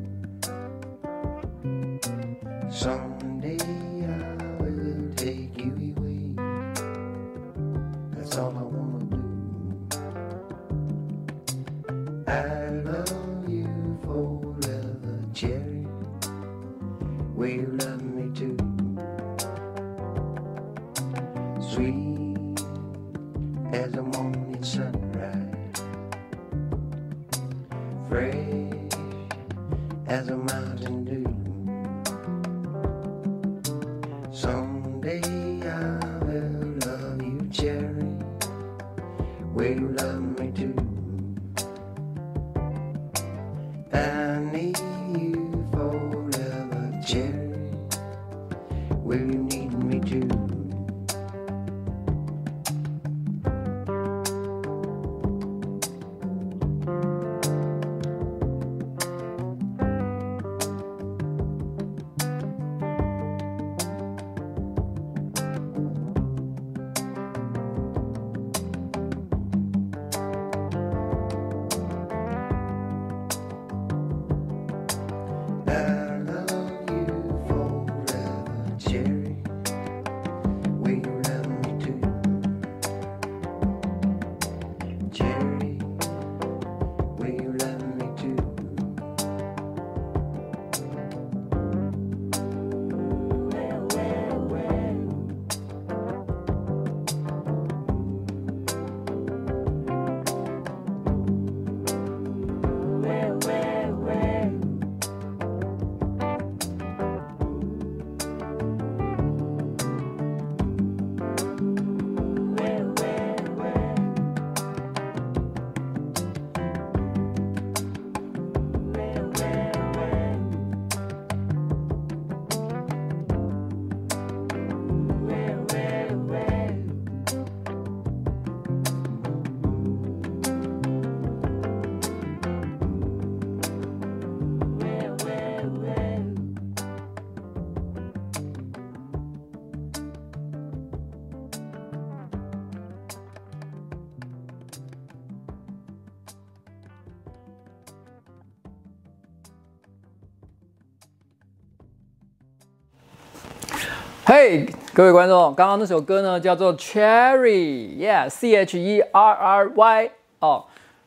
[154.26, 160.64] 嘿，各位观众，刚刚那首歌呢叫做 Cherry，Yeah，C H E R R Y 哦。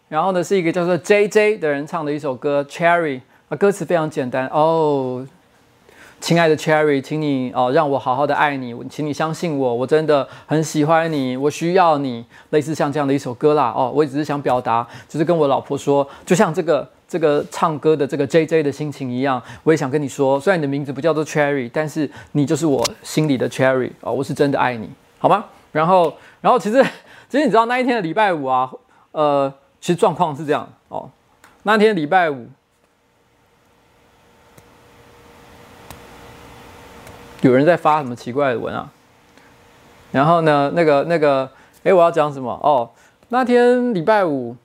[0.07, 3.15] 然后呢是一个叫做 JJ 的人唱的一首歌《Cherry》，
[3.49, 5.25] 啊，歌词非常简单哦。
[6.21, 24.89] 亲爱的 Cherry，请你哦，让我好好的爱你，请你相信我，我真的很喜欢你，我需要你，类似像这样的一首歌啦哦，我也只是想表达，就是跟我老婆说，就像这个这个唱歌的这个 JJ 的心情一样，我也想跟你说，虽然你的名字不叫做 Cherry，但是你就是我心里的 Cherry 哦，我是真的爱你，
[25.19, 25.45] 好吗？
[25.71, 26.83] 然后，然后其实
[27.29, 28.71] 其实你知道那一天的礼拜五啊，
[29.11, 31.09] 呃，其实状况是这样哦，
[31.63, 32.47] 那天礼拜五。
[37.41, 38.89] 有人在发什么奇怪的文啊？
[40.11, 41.49] 然后呢，那个那个，
[41.83, 42.51] 哎，我要讲什么？
[42.63, 42.89] 哦，
[43.29, 44.55] 那天礼拜五，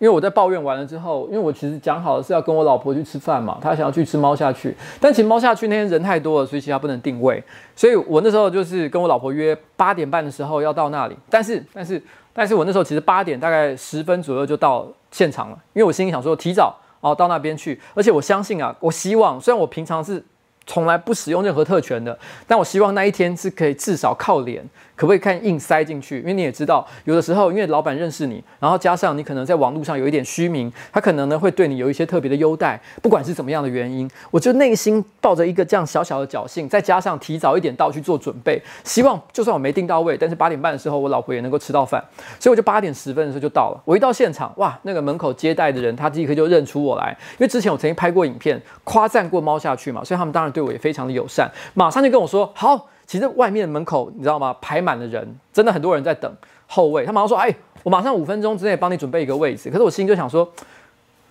[0.00, 7.40] 因为我在抱怨完了之后，因为我其实讲好的是要跟我老婆去吃饭嘛，她想要去吃猫下去，但其实猫下去那天人太多了，所以其他不能定位，
[7.76, 20.24] 所以我那时候就是跟我老婆约八点半的时候要到那里，但是但是但是我那时候其实八点大概十分左右就到现场了，因为我心里想说提早哦到那边去，而且我相信啊，我希望虽然我平常是。
[20.66, 24.62] 从来不使用任何特权的，但我希望那一天是可以至少靠脸。
[25.00, 26.18] 可不可以看硬塞进去？
[26.18, 32.78] 因为你也知道，有的时候因为老板认识你，然后加上你可能在网络上有一点虚名，他可能呢会对你有一些特别的优待。
[33.00, 42.04] 不管是怎么样的原因，我就内心抱着一个这样小小的侥幸，再加上提早一点到去做准备，希望就算我没订到位，但是八点半的时候我老婆也能够吃到饭。
[42.38, 43.80] 所以我就八点十分的时候就到了。
[43.86, 52.88] 我一到现场，哇，那个门口接待的人他立刻就认出我来，因为之前我曾经拍过影片夸赞过猫下去嘛，所以他们当然对我也非常的友善，马上就跟我说好。
[53.10, 54.54] 其实外面门口你知道吗？
[54.60, 56.32] 排满了人，真的很多人在等
[56.68, 57.04] 后位。
[57.04, 57.52] 他马上说：“哎，
[57.82, 60.48] 我马上五分钟之内帮你准备一个位置。”可是我心里就想说，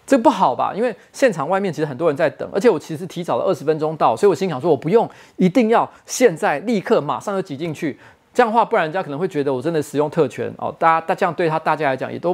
[0.06, 0.74] 这不好吧？
[0.76, 7.98] 因为现场外面其实很多人在等，而且我其实提早了二十分钟到，所以我心想说，我不用一定要现在立刻马上就挤进去，
[8.34, 10.76] 这样的话，不然人家可能会觉得我真的使用特权哦。
[10.78, 12.34] 大家，大这样对他大家来讲也都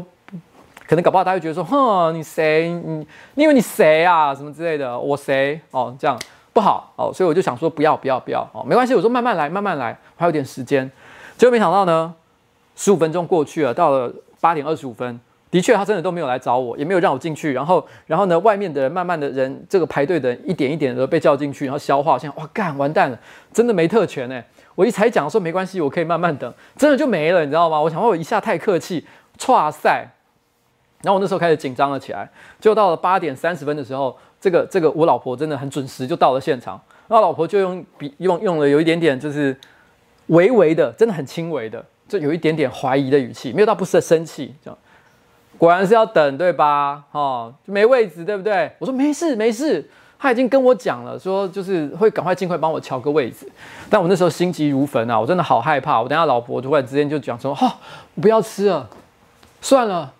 [0.87, 2.69] 可能搞不好，大家会觉得说：“哼，你谁？
[2.69, 4.33] 你你以为你谁啊？
[4.33, 4.99] 什么之类的？
[4.99, 5.61] 我谁？
[5.69, 6.19] 哦，这样。”
[6.55, 10.89] 不好哦，所以我就想说不要不要不要哦，没关系，我说慢慢来慢慢来，我还有点时间。
[11.37, 12.15] 结果没想到呢，
[12.77, 15.19] 十五分钟过去了，到了八点二十五分，
[15.51, 17.51] 的确他真的都没有来找我，也没有让我进去。
[17.51, 22.17] 然后然后呢，外面的人慢慢的人这个排队的人一点一点的被叫进去，然后消化。
[22.17, 23.19] 现在哇干完蛋了，
[23.51, 24.41] 真的没特权哎！
[24.75, 27.81] 我一才讲说没关系，我可以慢慢等，真的就没了，你知道吗？
[27.81, 29.05] 我想我一下太客气，
[29.49, 30.07] 哇塞。
[31.01, 32.31] 然后我那时候开始紧张了起来，
[32.61, 34.17] 就到了八点三十分的时候。
[34.39, 39.57] 这个这个，我老婆真的很准时就到了现场，然后老婆就用比用用了有一点点就是
[40.27, 44.77] 微微的，真的很轻微的，就有一点点怀疑的语气，没有到不是生气，这样
[45.57, 47.03] 果然是要等对吧？
[47.11, 48.71] 哦，没位置对不对？
[48.77, 49.87] 我说没事没事，
[50.19, 53.49] 他已经跟我讲了，说就是会赶快尽快帮我乔个位置，
[53.89, 57.71] 但我那时候心急如焚啊，我真的好害怕，我等下老婆突然之间就讲说，哈、哦，
[58.21, 58.89] 不要吃了，
[59.61, 60.11] 算了。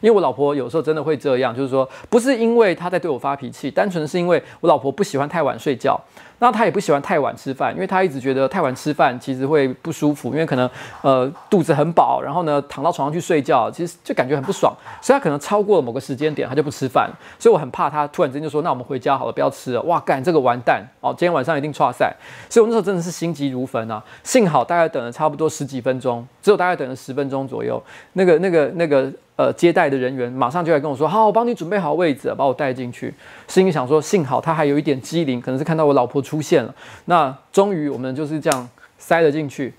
[0.00, 6.00] 因为我老婆有时候真的会这样，就是说不是因为她在对我发脾气，单纯是因为我老婆不喜欢太晚睡觉，
[6.38, 10.68] 那她也不喜欢太晚吃饭，因为她一直觉得太晚吃饭其实会不舒服，因为可能
[11.02, 22.14] 呃肚子很饱，然后呢躺到床上去睡觉，其实就感觉很不爽，所以她可能超过了某个时间点，她就不吃饭，所以我很怕她突然之间就说那我们回家好了，不要吃了，哇干这个完蛋哦，今天晚上一定剉赛，
[22.48, 27.82] 所以我那时候真的是心急如焚啊，幸好大概等了差不多十几分钟，只有大概等了十分钟左右，
[28.14, 29.12] 那个那个那个。
[29.40, 33.14] 呃，接待的人员马上就来跟我说：“好，我帮你准备好位置，把我带进去。”
[33.48, 36.74] 心里想说：“幸好他还有一点机灵，可能是看到我老婆出现了。”
[37.06, 38.68] 那终于我们就是这样
[38.98, 39.72] 塞了进去。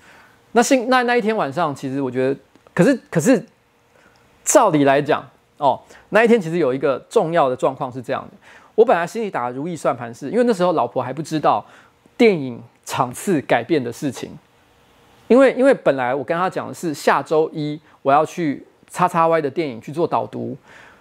[0.50, 2.36] 那幸那那一天晚上，其实我觉得，
[2.74, 3.40] 可是可是，
[4.42, 5.24] 照理来讲，
[5.58, 8.36] 哦，那一天其实有一个重要的状况是这样的：
[8.74, 11.64] 我本来心里打如意算盘是，因为那时候老婆还不知道
[12.16, 14.36] 电影场次改变的事情，
[15.28, 18.66] 因为因为本来我跟他讲的是下周一我要去。
[18.92, 20.54] 叉叉 Y 的电影去做导读，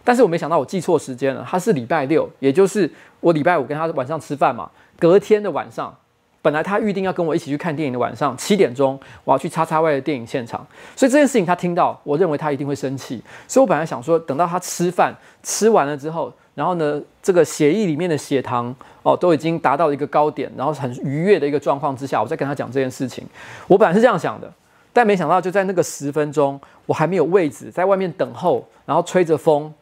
[0.03, 2.89] 但是我没想到我记错时间了，他是礼拜六，也就是
[3.19, 5.93] 我礼拜五跟他晚上吃饭嘛，隔天的晚上，
[6.41, 10.65] 本来他预定要跟我一起去看电影的晚上七点钟，我要去叉叉 Y 的电影现场，
[10.95, 15.13] 所以这件事情他听到，我认为他一定会生气，所以我本来想说等到他吃饭
[15.43, 18.73] 吃完了之后，然后呢，这个血液里面的血糖
[19.03, 23.27] 哦都已经达到了一个高点，然后很愉悦的一个状况之下，我再跟他讲这件事情，
[23.67, 24.51] 我本来是这样想的。
[24.93, 29.73] 但没想到，就在那个十分钟，我还没有位置，在外面等候，然后吹着风，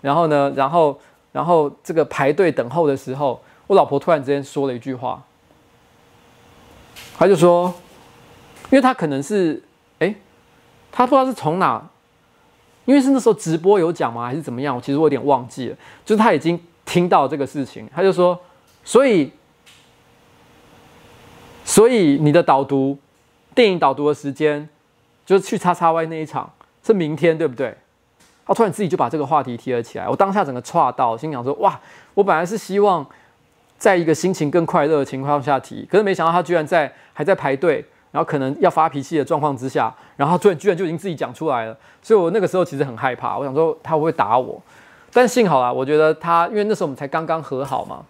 [0.00, 0.96] 然后呢，然后，
[1.32, 5.20] 然后这个排队等候的时候，我老婆突然之间说了一句话，
[7.18, 7.74] 她就说，
[8.70, 9.60] 因为她可能是，
[9.98, 10.14] 哎，
[10.92, 11.84] 她不知道是从哪，
[12.84, 14.76] 因为是那时候直播有讲吗，还是怎么样？
[14.76, 18.40] 我其实我有点忘记了，就是她已经听到这个事情，她就说，
[18.84, 19.32] 所以，
[21.64, 22.96] 所以你的导读。
[23.56, 24.68] 电影导读的时间，
[25.24, 26.48] 就是去叉叉 Y 那一场
[26.84, 27.74] 是明天，对不对？
[28.46, 30.06] 他突然自己就把这个话题提了起来。
[30.06, 31.80] 我当下整个岔到，心想说：哇，
[32.12, 33.04] 我本来是希望
[33.78, 37.82] 在一个心情更快乐的情况下提，可是没想到他居然在还在排队，
[38.12, 41.76] 然后可能要发脾气的状况之下，然后突然居然就已经自己讲出来了。
[42.02, 44.62] 所以我那个时候其实很害怕，我想说他会不会打我？
[45.12, 48.04] 但幸好啦，我觉得他因为那时候我们才刚刚和好嘛。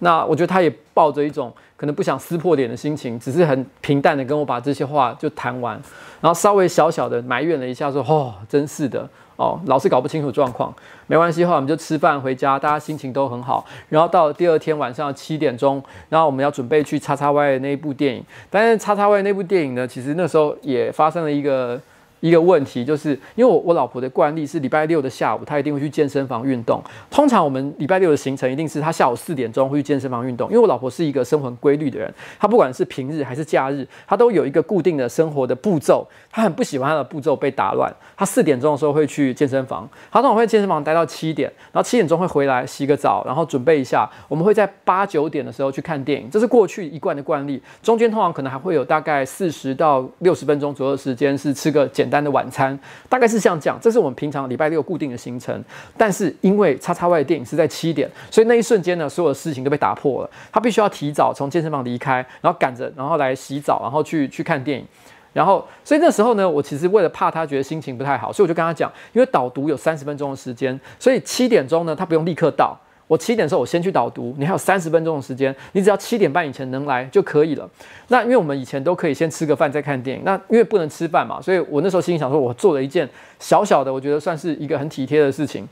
[0.00, 5.80] 那我觉得他也抱着一种可能不想撕破脸的心情，只是很平淡的跟我把这些话就谈完，
[6.20, 10.74] 然后稍微小小的埋怨了一下，说：“哦，真是的，哦，老是搞不清楚状况，
[11.06, 13.64] 没关系，后来我们就吃饭回家，大家心情都很好。
[13.88, 21.80] 然后到了第二天晚上七点钟，然后我们要准备去叉叉 Y 的那一部电影，但是叉叉 Y 那部电影呢，其实那时候也发生了一个。”
[22.20, 26.82] 一个问题就是，因为我我老婆的惯例是礼拜六的下午，她一定会去健身房运动。
[27.10, 30.48] 通常我们礼拜六的行程一定是她下午四点钟会去健身房运动。
[30.48, 36.06] 因为我老婆是一个生活很规律的人，她不管是平日还是假日，她都有一个固定的生活的步骤。
[36.30, 37.90] 她很不喜欢她的步骤被打乱。
[38.16, 44.08] 她四点钟的时候会去健身房，她通常会健身房待到七点，然后七点钟会回来洗个澡，然后准备一下。
[44.28, 47.62] 我们会在八九点的时候去看电影，这是过去一贯的惯例。
[47.82, 52.76] 中间通常可能还会有大概四十到六十分钟左右的时间是吃个简单的晚餐，
[53.08, 55.64] 大概是像这样，这是我们平常礼拜六固定的行程。
[55.96, 60.30] 但是因为叉叉 Y 的电影是在七点，所以那一瞬间呢，所有的事情都被打破了。
[60.50, 64.84] 他必须要提早从健身房离开，然后赶着，然后来洗澡，然后去去看电影。
[65.32, 72.76] 然后，所以那时候呢，我其实为了怕他觉得心情不太好，所以我就跟他讲，因为导读有三十分钟的时间，所以七点钟呢，他不用立刻到。
[73.10, 77.68] 我七点的时候，我先去导读，你还有三十分钟的时间，你只要七点半以前能来就可以了。
[78.06, 83.08] 那因为我们以前都可以先吃个饭再看电影，那因为不能吃饭嘛，所以我那时候心里想说，我做了一件
[83.40, 85.68] 小小的，我觉得算是一个很体贴的事情。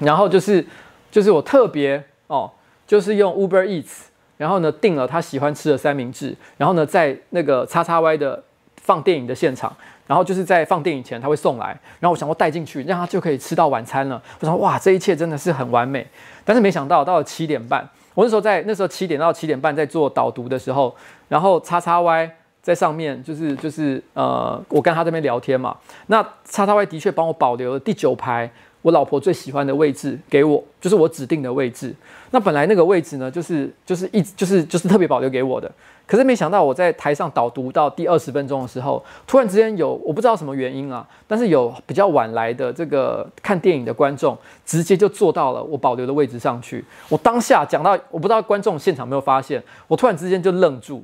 [0.00, 0.62] 然后就是，
[1.10, 2.50] 就是我特别哦，
[2.86, 4.02] 就是用 Uber Eats，
[4.36, 8.44] 然后呢订了他喜欢吃的三明治，然后呢在那个叉叉 Y 的
[8.76, 9.74] 放电影的现场。
[10.04, 14.20] 然后就是在放电影前他会送来，然后我想说带进去，让他就可以吃到晚餐了。
[14.40, 16.06] 我想哇，这一切真的是很完美。
[16.44, 20.94] 但是没想到到了七点半，我那时候在那时候七点到七点半在做导读的时候，
[21.28, 22.30] 然后叉叉 Y
[22.60, 25.76] 在上面就是就是呃，我跟他这边聊天嘛。
[26.06, 28.50] 那叉叉 Y 的确帮我保留了第九排
[28.82, 31.94] 我老婆最喜欢的位置给我，就是我指定的位置。
[32.32, 35.70] 那本来那个位置呢，就是就是一直就是就是特别保留给我的。
[36.06, 46.84] 可是没想到，我在台上导读到第二十分钟的时候，突然之间有我不知道什么原因啊，但是有比较晚来的这个看电影的观众，直接就坐到了我保留的位置上去。
[47.08, 51.02] 我当下讲到，我不知道观众现场没有发现，我突然之间就愣住，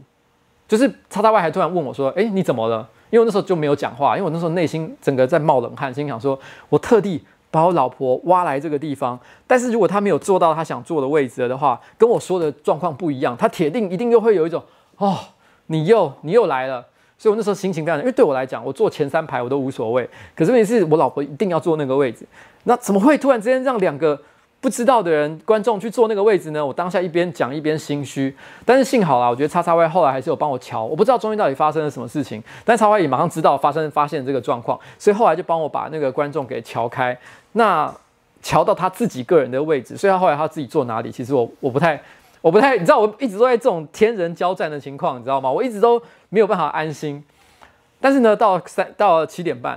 [0.66, 14.62] 就是叉叉 Y 还突然问我说：“诶，你怎么了？”因为我那时候就没有讲话，因为我那时候内心整个在冒冷汗，心想说：“我特地把我老婆挖来这个地方，但是如果她没有坐到她想坐的位置的话，跟我说的状况不一样，她铁定一定又会有一种。”
[14.99, 15.16] 哦，
[15.66, 16.84] 你又你又来了，
[17.16, 20.09] 所以我那时候心情非常，因为对我来讲，我坐前三排我都无所谓。
[20.34, 22.26] 可是问题是我老婆一定要坐那个位置，
[22.64, 24.20] 那怎么会突然之间让两个
[24.61, 26.65] 不知道的人观众去坐那个位置呢？
[26.65, 28.35] 我当下一边讲一边心虚，
[28.65, 37.17] 但是幸好啦，我觉得叉叉 Y 后来还是有帮我瞧，我不知道中间到底发生了什么事情，但叉叉 Y 也马上知道发生发现这个状况，所以后来就帮我把那个观众给乔开，
[37.53, 37.95] 那
[38.43, 42.01] 乔到他自己个人的位置，所以他后来他自己坐哪里，其实我我不太。
[42.41, 45.51] 我不太，你知道，我一直都在这种天人交战的情况，你知道吗？
[45.51, 47.23] 我一直都没有办法安心。
[48.01, 49.77] 但是呢，到三到七点半，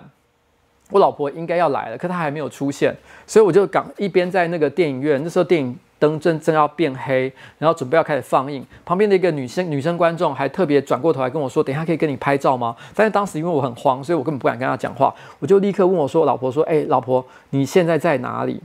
[0.92, 8.66] 我老婆应该要来了，可她还没有出现，所以我就赶一边在那个电影院，那时候电影灯正正要变黑，然后准备要开始放映。
[8.86, 18.62] 旁边的一个女生女生观众还特别转过头来跟我说：“等一下可以跟你拍照吗？”但是当时因为我很慌，所以我根本不敢跟她讲话，我就立刻问我说：“老婆说，哎，老婆，你现在在哪里？”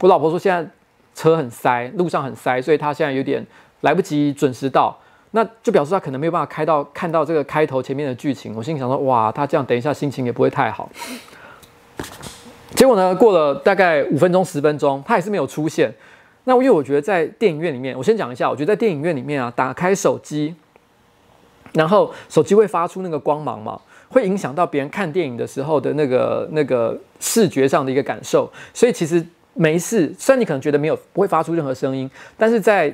[0.00, 0.68] 我老婆说：“现在。”
[1.14, 3.46] 车很塞，路上很塞，所以她现在有点
[3.82, 4.96] 来不及准时到，
[5.32, 8.56] 那就表示他可能没有办法开到看到这个开头前面的剧情。
[8.56, 10.88] 我心里想说，哇，他这样等一下心情也不会太好。
[12.74, 15.92] 结果呢，过了大概五分钟十分钟，他还是没有出现。
[16.44, 20.54] 那因为我觉得在电影院里面，我先讲一下，我觉得在电影院里面啊，打开手机，
[21.72, 29.24] 然后手机会发出那个光芒嘛，会影响到别人看电影的时候的那个那个视觉上的一个感受，所以其实。
[29.54, 32.90] 没事，虽然你可能觉得没有不会发出任何声音，但是在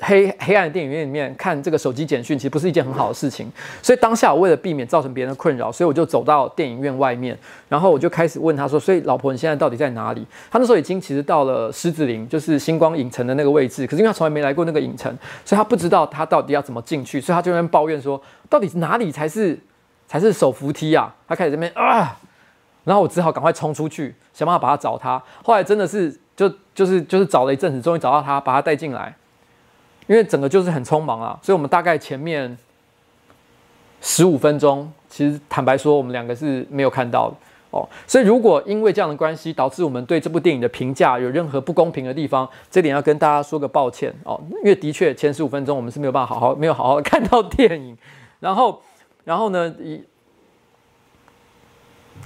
[0.00, 3.50] 黑黑暗的电影院里面看这个手机简讯，其实不是一件很好的事情。
[3.80, 7.38] 所以当下我为了避免造成别人的困扰，所以我就走到电影院外面，
[7.68, 18.20] 然后我就开始问他说：“所以老婆，你现在到底在哪里？”他那时候已经其实到了狮子林，就是星光影城的那个位置，可是因为他从来没来过那个影城，所以他不知道他到底要怎么进去，所以他就在那边抱怨说
[18.50, 19.58] ：“到底哪里才是
[20.08, 22.18] 才是手扶梯啊？”他开始这边啊。
[22.84, 25.22] 然后我只好赶快冲出去，想办法把他找他。
[25.44, 29.14] 后来真的是就就是就是找了一阵子，终于找到他，把他带进来。
[30.12, 32.54] 因为整个就是很匆忙啊，所以我们大概前面
[34.02, 37.36] 十五分钟，其实坦白说，我们两个是没有看到的。
[37.70, 37.88] 哦。
[38.06, 44.38] 所以如果因为这样的关系导致我们对这部电影的评价有任何不公平的地方，这点要跟大家说个抱歉哦。
[44.50, 47.96] 因为的确前十五分钟我们是没有办法好好没有好好看到电影，
[48.38, 48.82] 然后
[49.24, 50.04] 然后呢，以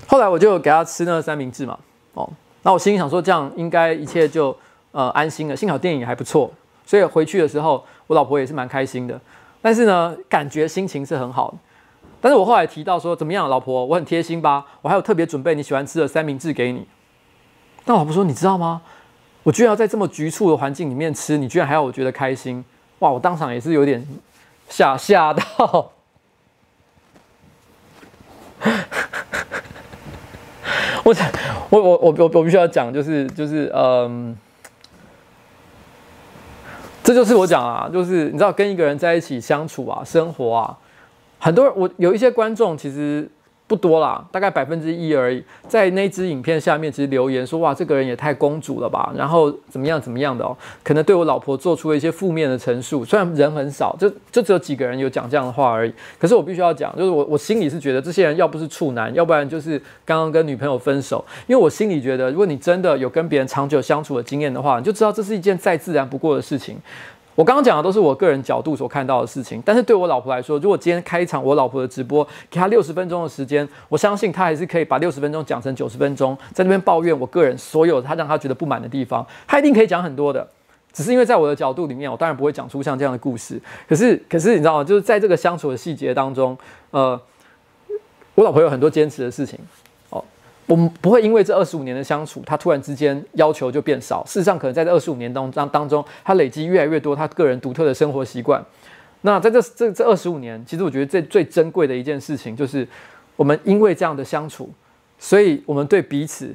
[0.09, 1.79] 后来我就给他吃那个三明治嘛，
[2.15, 2.29] 哦，
[2.65, 4.57] 那我心里想说这样应该一切就
[4.91, 6.51] 呃安心了，幸好电影还不错，
[6.87, 9.21] 所以回去的时候我老婆也是蛮开心的。
[9.61, 11.57] 但是呢，感觉心情是很好的。
[12.21, 14.65] 但是我后来提到说，怎么样，老婆，我很贴心吧？
[14.81, 16.87] 我还有特别准备你喜欢吃的三明治给你。
[17.85, 18.83] 但老婆说，你知道吗？
[19.43, 22.65] 我居然要在这么局促的环境里面吃，你居然还要我觉得开心？
[23.01, 23.11] 哇！
[23.11, 24.07] 我当场也是有点
[24.69, 25.93] 吓吓到。
[31.03, 31.15] 我
[31.71, 34.37] 我我我我必须要讲，就是就是嗯。
[37.07, 40.77] 这就是我讲啊，就是你知道跟一个人在一起相处啊，生活啊，
[41.39, 43.31] 很多人我有一些观众其实
[43.69, 66.77] 不多啦，大概百分之一而已，在那支影片下面其实留言说哇，这个人也太公主了吧，然后怎么样怎么样的哦，可能对我老婆做出了一些负面的陈述，虽然人很少，就就只有几个人有讲这样的话而已，可是我必须要讲，就是我我心里是觉得这些人要不是处男，要不然就是刚刚跟女朋友分手，因为我心里觉得，如果你真的有跟别人长久相处的经验的话，你就知道这是一件再自然不过的事情。
[67.37, 80.49] 我刚刚讲的都是我个人角度所看到的事情，但是对我老婆来说，如果今天开一场我老婆的直播，给她六十分钟的时间，我相信她还是可以把六十分钟讲成九十分钟，在那边抱怨我个人所有她让她觉得不满的地方，她一定可以讲很多的。
[80.95, 83.61] 只是因为在我的角度里面，我当然不会讲出像这样的故事。
[83.87, 84.83] 可是，可是你知道吗？
[84.83, 86.57] 就是在这个相处的细节当中，
[86.91, 87.21] 呃，
[88.35, 89.59] 我老婆有很多坚持的事情。
[90.67, 94.25] 我们不会因为这二十五年的相处，他突然之间要求就变少。
[94.25, 98.65] 事实上，可能在这二十五年当当当中，他累积越来越多他个人独特的生活习惯。
[99.23, 102.87] 那在这这这二十五年，其实我觉得最最珍贵的一件事情，就是
[103.37, 104.69] 我们因为这样的相处，
[105.19, 106.55] 所以我们对彼此，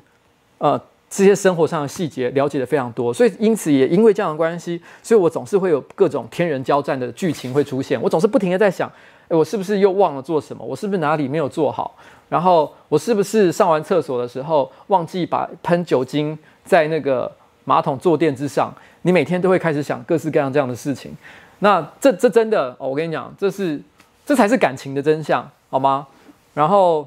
[0.58, 3.14] 呃，这些生活上的细节了解得非常多。
[3.14, 8.02] 所以因此也因为这样的关系，所以我总是会有各种天人交战的剧情会出现。
[8.02, 8.92] 我总是不停地在想，
[9.30, 10.64] 诶，我是不是又忘了做什么？
[10.66, 11.96] 我是不是哪里没有做好？
[12.32, 17.30] 然后我是不是上完厕所的时候忘记把喷酒精在那个
[17.66, 18.74] 马桶坐垫之上？
[19.02, 21.14] 你每天都会开始想各式各样这样的事情。
[21.60, 23.82] 那这这真的，哦，我跟你讲，这是
[24.26, 26.08] 这才是感情的真相，好吗？
[26.54, 27.06] 然后，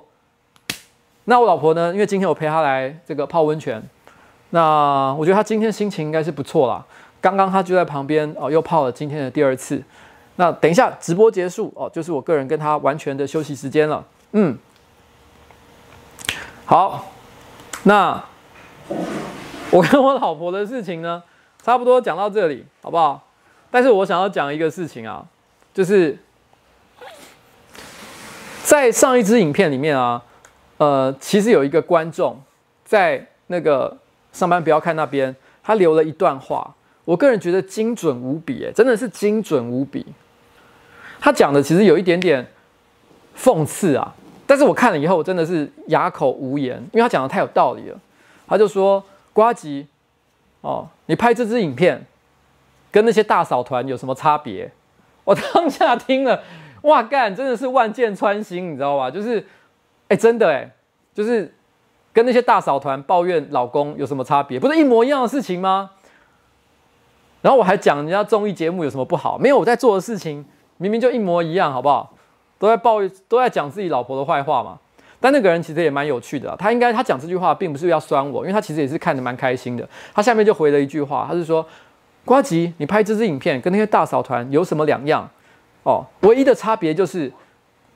[1.25, 1.91] 那我老婆呢？
[1.95, 3.83] 因为今天我陪她来这个泡温泉，
[4.51, 6.85] 那我觉得她今天心情应该是不错啦。
[7.23, 9.83] 刚刚她就在旁边哦，又泡了今天的第二次。
[10.37, 14.05] 那等一下直播结束哦，就是我个人跟她完全的休息时间了。
[14.33, 14.59] 嗯。
[16.67, 17.13] 好，
[17.83, 18.25] 那
[19.71, 21.23] 我跟我老婆的事情呢，
[21.63, 23.23] 差不多讲到这里，好不好？
[23.71, 25.27] 但是我想要讲一个事情啊，
[25.75, 26.17] 就是
[28.63, 30.23] 在上一支影片里面啊，
[30.79, 32.41] 呃，其实有一个观众
[32.83, 33.95] 在那个
[34.33, 40.07] 上班不要看那边，他留了一段话，我个人觉得精准无比，哎，真的是精准无比。
[41.21, 42.47] 他讲的其实有一点点
[43.37, 44.15] 讽刺啊。
[44.47, 47.99] 但是我看了以后，我真的是哑口无言，因为他讲的太有道理了。
[48.47, 49.87] 他就说：“呱吉，
[50.61, 52.05] 哦，你拍这支影片
[52.91, 54.71] 跟那些大嫂团有什么差别？”
[55.25, 56.43] 我当下听了，
[56.83, 59.11] 哇干，真的是万箭穿心，你知道吧？
[59.11, 59.47] 就是，
[60.09, 60.71] 哎、真的哎，
[61.15, 61.55] 就是
[62.13, 64.61] 跟那些大嫂团抱怨老公有什么差别？
[64.61, 65.93] 不是一模一样的事情吗？
[67.41, 69.39] 然后我还讲人家综艺节目有什么不好？
[69.39, 70.45] 没有，我在做的事情
[70.77, 72.14] 明明就一模一样，好不好？
[72.59, 74.79] 都在抱怨，都在讲自己老婆的坏话嘛。
[75.21, 79.89] 但那个人其实也蛮有趣的，他应该他讲这句话并不是要酸我，因为他其实也是看得蛮开心的。
[80.13, 81.67] 他下面就回了一句话，他是说
[82.27, 85.27] ：“瓜吉，你拍这支影片跟那些大嫂团有什么两样？
[85.83, 87.33] 哦，唯一的差别就是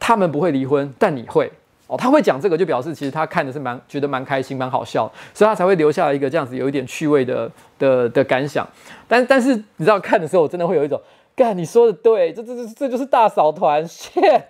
[0.01, 1.53] 他们不会离婚，但你会
[1.87, 1.99] 哦。
[1.99, 8.67] 他会讲这个，就表示其实他看的是蛮觉得蛮开心、蛮好笑，所以他才会留下一个这样子有一点趣味的的的感想。
[9.07, 10.99] 但但是你知道看的时候，我真的会有一种。”
[11.39, 14.43] 干，你说的对，这这这这就是大嫂团，shit，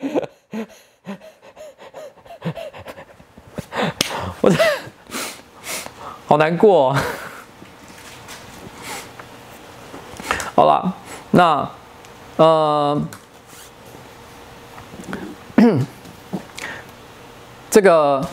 [4.40, 4.56] 我这
[6.26, 6.96] 好难过。
[10.56, 10.92] 好了，
[11.30, 11.70] 那
[12.38, 13.00] 呃，
[17.70, 18.28] 这个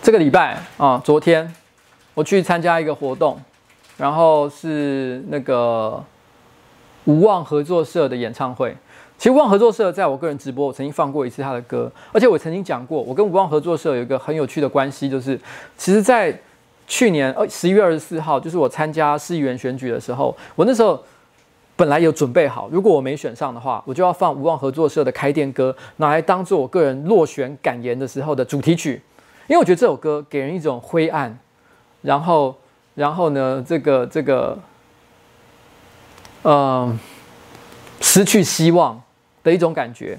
[0.00, 1.52] 这个礼拜啊，昨天
[2.14, 3.42] 我去参加一个活动，
[3.96, 6.04] 然后是那个。
[7.04, 8.76] 无望合作社的演唱会，
[9.18, 15.38] 其实无望合作社在我个人直播，我曾经放过一次他的歌，而且我曾经讲过，我跟无望合作社有一个很有趣的关系，就是
[15.76, 16.38] 其实，在
[16.86, 21.02] 去年呃十一月二十四号，就是我参加市议员选举的时候，我那时候
[21.76, 29.00] 本来有准备好，如果我没选上的话，我就要放无望合作社的开店歌，拿来当做我个人落选感言的时候的主题曲。
[29.46, 31.38] 因为我觉得这首歌给人一种灰暗，
[32.00, 32.54] 然后，
[32.94, 34.58] 然后呢，这个这个，
[36.44, 36.98] 呃，
[38.00, 39.02] 失去希望
[39.42, 40.18] 的一种感觉。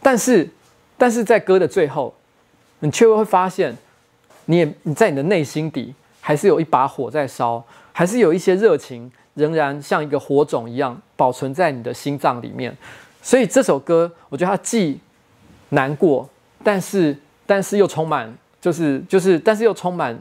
[0.00, 0.48] 但是，
[0.96, 2.14] 但是在歌的最后，
[2.78, 3.76] 你却会发现，
[4.44, 12.76] 你也你在你的内心底还是有一把火在烧，还是有一些热情仍然像一个火种一样保存在你的心脏里面。
[13.20, 15.00] 所以这首歌，我觉得它既
[15.70, 16.28] 难过，
[16.62, 20.16] 但是但是又充满，就是就是，但是又充满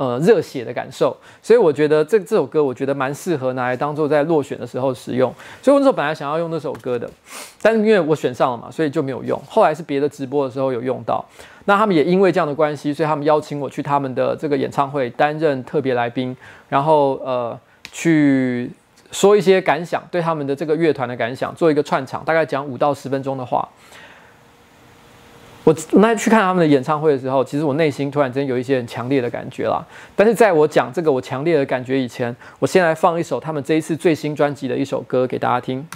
[0.00, 1.14] 呃热血的感受。
[1.42, 5.30] 所以我觉得这这首歌，我觉得蛮适合拿来当做在落选的时候使用。
[5.60, 7.08] 所以我那时候本来想要用那首歌的，
[7.60, 9.38] 但是因为我选上了嘛，所以就没有用。
[9.46, 11.22] 后来是别的直播的时候有用到。
[11.66, 16.34] 那他们也因为这样的关系，所以他们邀请我去他们的这个演唱会担任特别来宾，
[16.70, 17.60] 然后呃
[17.92, 18.70] 去。
[19.12, 23.68] 说一些感想，对他们的这个乐团的感想，做一个串场，大概讲五到十分钟的话。
[25.70, 29.84] 我那去看他们的演唱会的时候，其实我内心突然间有一些很强烈的感觉啦。
[30.16, 35.86] 但是在我讲这个我强烈的感觉以前，我先来放一首他们这一次最新专辑的一首歌给大家听。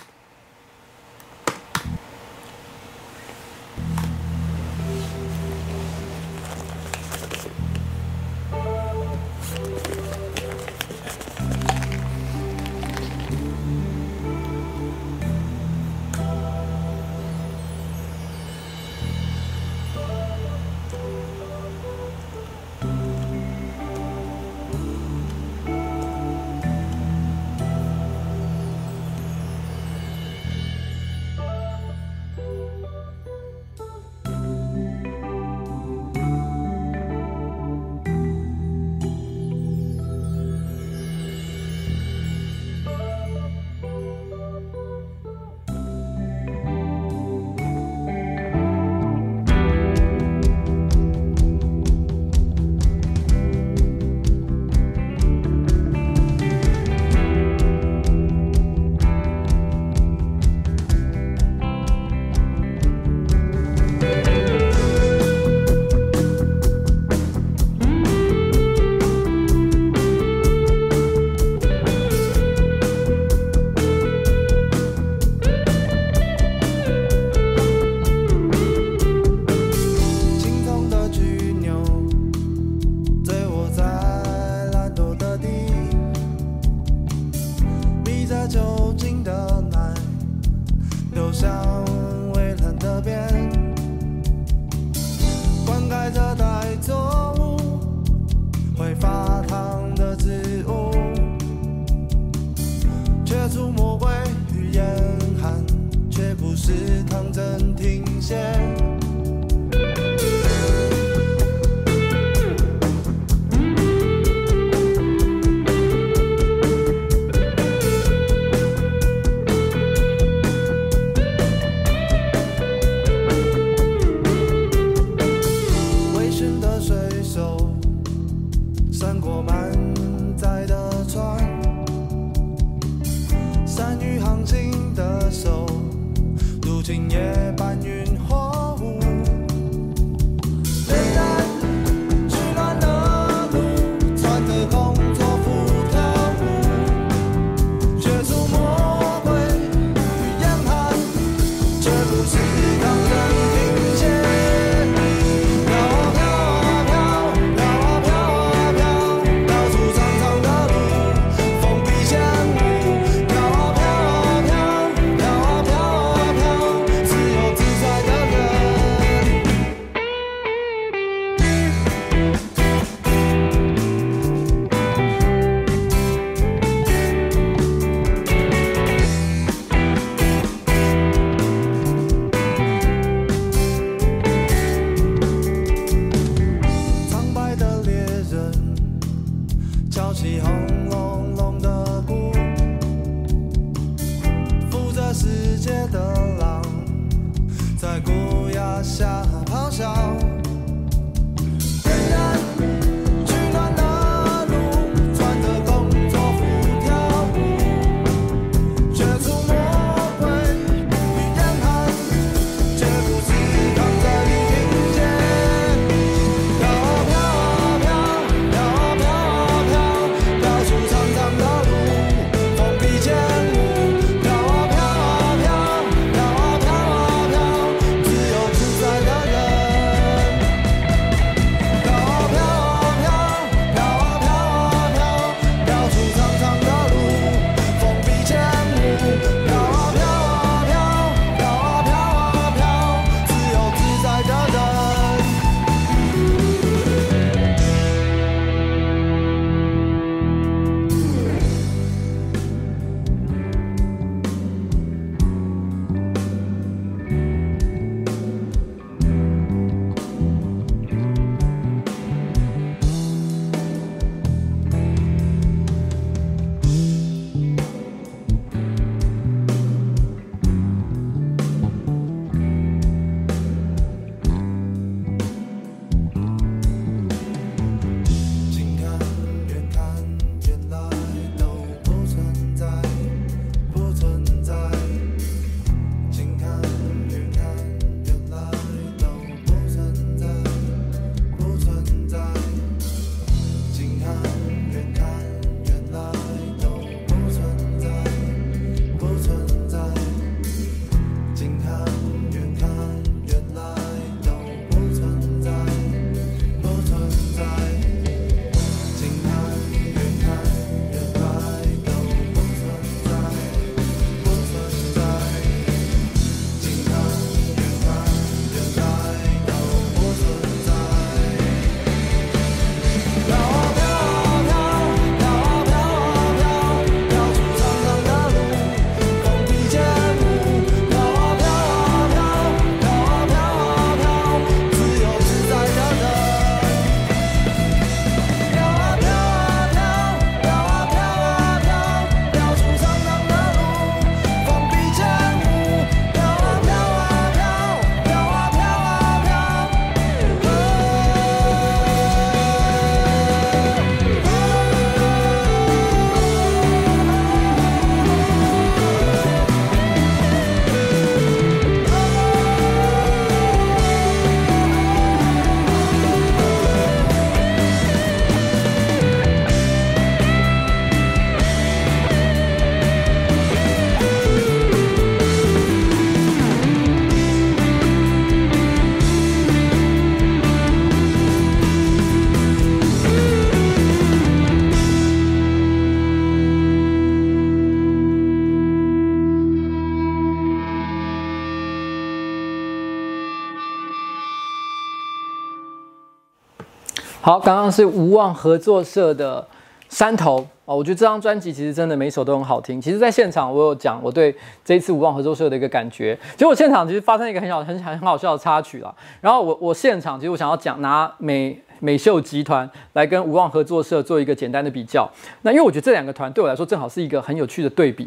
[397.25, 399.41] 好，刚刚是无望合作社的
[399.89, 402.79] 《山头》哦，我觉得这张专辑其实真的每首都很好听。
[402.79, 406.15] 其实，在现场我有讲我对这一次无望合作社的一个感觉。
[406.37, 408.95] 结果现场其实发生一个很小、很很好笑的插曲啦。
[409.23, 415.11] 然后我我现场其实我想要讲拿美美秀集团来跟无望合作社做一个简单的比较。
[415.41, 418.07] 那因为我觉得这两个团对我来说正好是一个很有趣的对比。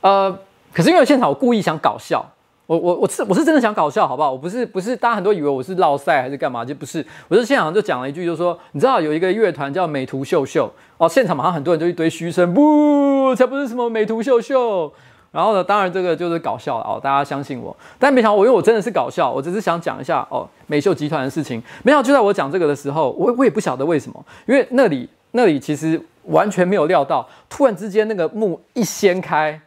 [0.00, 0.34] 呃，
[0.72, 2.24] 可是因为现场我故意想搞笑。
[2.66, 4.32] 我我我是我是真的想搞笑，好不好？
[4.32, 7.04] 我不是不是，大家很多以为我是烙赛还是干嘛，就不是。
[7.28, 14.90] 我是现场就讲了一句，就是说，你知道有一个乐团叫美图秀秀哦，现场马上很多人就一堆嘘声，不，才不是什么美图秀秀。
[15.30, 17.76] 然后呢，当然这个就是搞笑了哦，大家相信我。
[17.98, 21.62] 但没想到我因为我真的是搞笑，我只是想讲一下哦，美秀集团的事情。
[21.82, 29.60] 没想到就在我讲这个的时候，我我也不晓得为什么，因为那里那里其实完全没有料到，突然之间那个幕一掀开。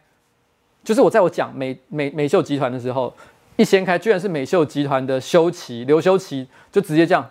[0.84, 3.12] 就是我在我讲美美美秀集团的时候，
[3.56, 7.28] 一掀开，居然是美秀集团的修齐刘修齐，就直接这样，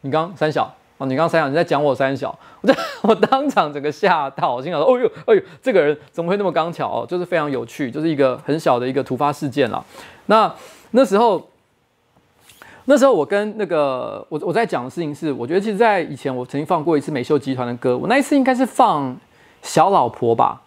[0.00, 7.06] 你刚三小哦，你刚三小，你在讲我三小，我我当场整个吓到，我心想说，哦呦哎呦，这个人怎么会那么刚巧哦？
[7.08, 9.84] 就是非常有趣，就是一个很小的一个突发事件了。
[10.26, 10.52] 那
[10.90, 11.48] 那时候，
[12.86, 19.16] 那时候我跟那个我我在讲的事情是，我觉得其实，在以前我曾经放过一次美秀集团的歌，我那一次应该是放
[19.62, 20.62] 小老婆吧。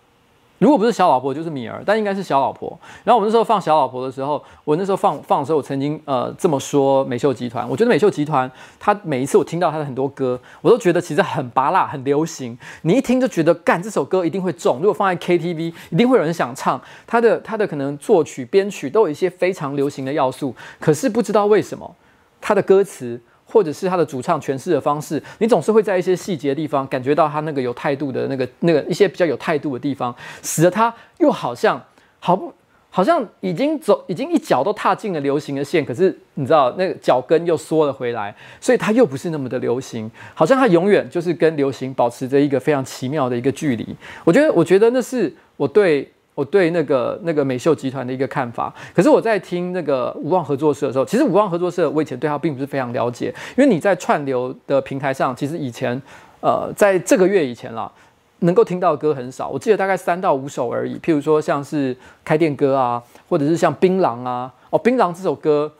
[0.61, 2.79] 如果不是小老婆，就是米儿，但应该是小老婆。
[3.03, 7.67] 然后我那时候放小老婆的时候，我那时候放放的时候，我曾经呃这么说美秀集团。
[7.67, 8.49] 我觉得美秀集团，
[8.79, 12.55] 它每一次我听到它的很多歌，我都觉得其实很拔辣，很流行。
[12.83, 14.77] 你一听就觉得，干这首歌一定会中。
[14.77, 16.79] 如果放在 KTV，一定会有人想唱。
[17.07, 21.95] 它的它的可能作曲编曲都有一些非常流行的要素，可是不知道为什么
[22.39, 23.19] 它的歌词。
[23.51, 31.81] 或者是他的主唱诠释的方式，你总是会在一些细节的地方感觉到他那个有态度的那个那个一些比较有态度的地方，使得他又好像
[32.19, 32.53] 好不
[32.89, 43.95] 好像已经走已经一脚都踏进了流行的线，可是你知道那个脚跟又缩了回来，所以他又不是那么的流行，好像他永远就是跟流行保持着一个非常奇妙的一个距离。
[44.23, 46.11] 我觉得我觉得那是我对。
[46.41, 56.01] 我对那个那个美秀集团的一个看法，可是我在听那个无望合作社的时候，其实无望合作社我以前对他并不是非常了解，因为你在串流的平台上，其实以前
[56.39, 57.91] 呃在这个月以前啦，
[58.39, 60.97] 能够听到的歌很少，我记得大概三到五首而已。
[60.97, 65.71] 譬如说像是开店歌啊，或者是像槟榔啊，哦槟榔这首歌，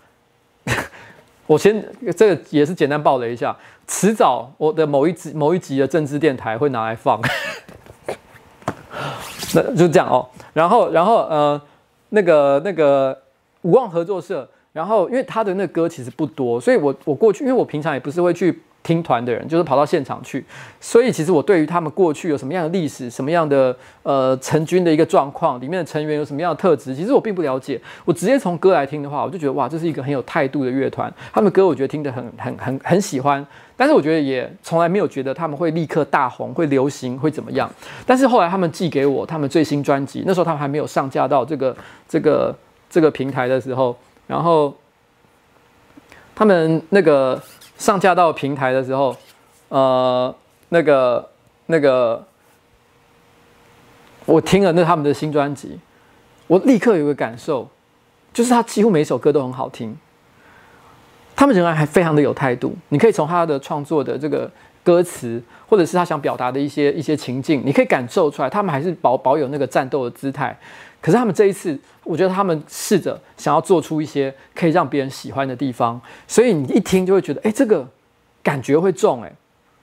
[1.47, 1.83] 我先
[2.15, 3.57] 这个也是简单报了一下，
[3.87, 7.19] 迟早我的某一集某一集的政治电台会拿来放。
[9.53, 11.61] 那就这样哦，然后，然后，呃，
[12.09, 13.17] 那个，那个
[13.61, 20.43] 无望合作社，然后，因为他的那个歌其实不多，所以我我过去，因为我平常也不是会去听团的人，就是跑到现场去，
[20.79, 27.79] 所以其实我对于他们过去有什么样的历史，什么样的呃成军的一个状况，里面的成员有什么样的特质，其实我并不了解。
[28.05, 33.45] 我直接从歌来听的话，我就觉得哇，这是一个很有态度的乐团，他们歌我觉得听得很很很很喜欢。
[33.77, 37.67] 但是我觉得也从来没有觉得他们会立刻大红、会流行、会怎么样。
[38.05, 41.75] 但是后来他们寄给我他们最新专辑，那时候他们还没有上架到这个
[42.07, 42.55] 这个
[42.89, 43.95] 这个平台的时候，
[44.27, 44.71] 然后
[46.35, 47.41] 他们那个
[47.81, 49.15] 上架到平台的时候，
[49.69, 50.33] 呃，
[50.69, 51.27] 那个
[51.65, 52.23] 那个
[54.25, 55.79] 我听了那他们的新专辑，
[56.45, 57.67] 我立刻有个感受，
[58.31, 59.97] 就是他几乎每首歌都很好听。
[61.35, 64.47] 他们仍然还非常的有态度，你可以从他的创作的这个
[64.83, 70.55] 歌词，或者是他想表达的一些一些情境，你可以感受出来，他们还是保保有那个战斗的姿态。
[71.01, 77.87] 可是他们这一次，我觉得他们试着想要做出一些可以让别人喜欢的地方，所以你一听就会觉得，哎，这个
[78.43, 79.31] 感觉会重，哎，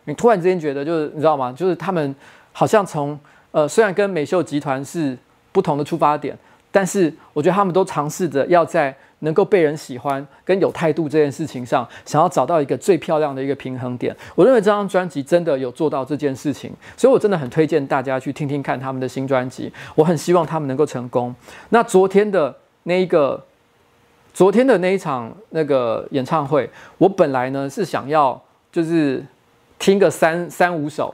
[0.05, 1.53] 你突然之间觉得，就是你知道吗？
[1.53, 2.15] 就是他们
[2.53, 3.19] 好像从
[3.51, 5.19] 呃，虽然跟美秀集团是
[5.51, 6.39] 不同的出发点，
[6.71, 8.97] 但是我觉得他们都尝试着要在。
[9.23, 14.17] 能够被人喜欢跟有态度这件事情上，想要找到一个最漂亮的一个平衡点。
[14.37, 19.73] 我认为这张专辑真的有做到这件事情，所以我真的很推荐大家去听听看他们的新专辑。
[19.97, 21.35] 我很希望他们能够成功。
[21.71, 22.55] 那昨天的
[22.85, 23.45] 那一个，
[24.33, 28.41] 昨天的那一场那个演唱会，我本来呢是想要
[28.71, 29.27] 就是
[29.81, 31.13] 听个三三五首，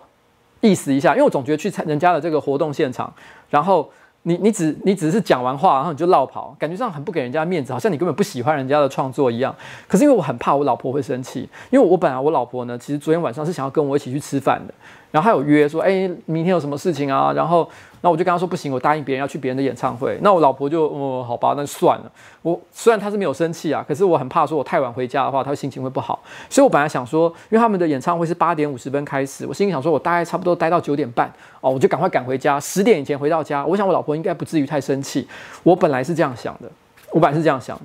[0.61, 3.11] 意思一下，因为我总觉得去参人家的这个活动现场，
[3.49, 3.91] 然后。
[4.27, 9.55] 你你只你只是讲完话，然后你就落跑，感觉上很不给人家面子，好像你根本不喜欢人家的创作一样。
[9.87, 14.75] 可是因为我很怕我老婆会生气，因为我本来我老婆呢，其实昨天晚上是想要跟我一起去吃饭的，
[15.15, 17.33] 然后她有约说，哎，明天有什么事情啊？
[17.33, 17.71] 然后。
[18.05, 20.19] 那我就跟他说不行，我答应别人要去别人的演唱会。
[20.21, 22.13] 那我老婆就，哦，好吧，那算了。
[22.43, 26.23] 我虽然他是没有生气啊，可是我很怕说我太晚回家的话，他心情会不好。
[26.51, 33.65] 所以我本来想说，因为他们的演唱会是八点五十分开始，我心里想说，我大概差不多待到九点半哦，我就赶快赶回家，十点以前回到家。
[33.65, 35.27] 我想我老婆应该不至于太生气。
[35.63, 36.71] 我本来是这样想的，
[37.11, 37.85] 我本来是这样想的。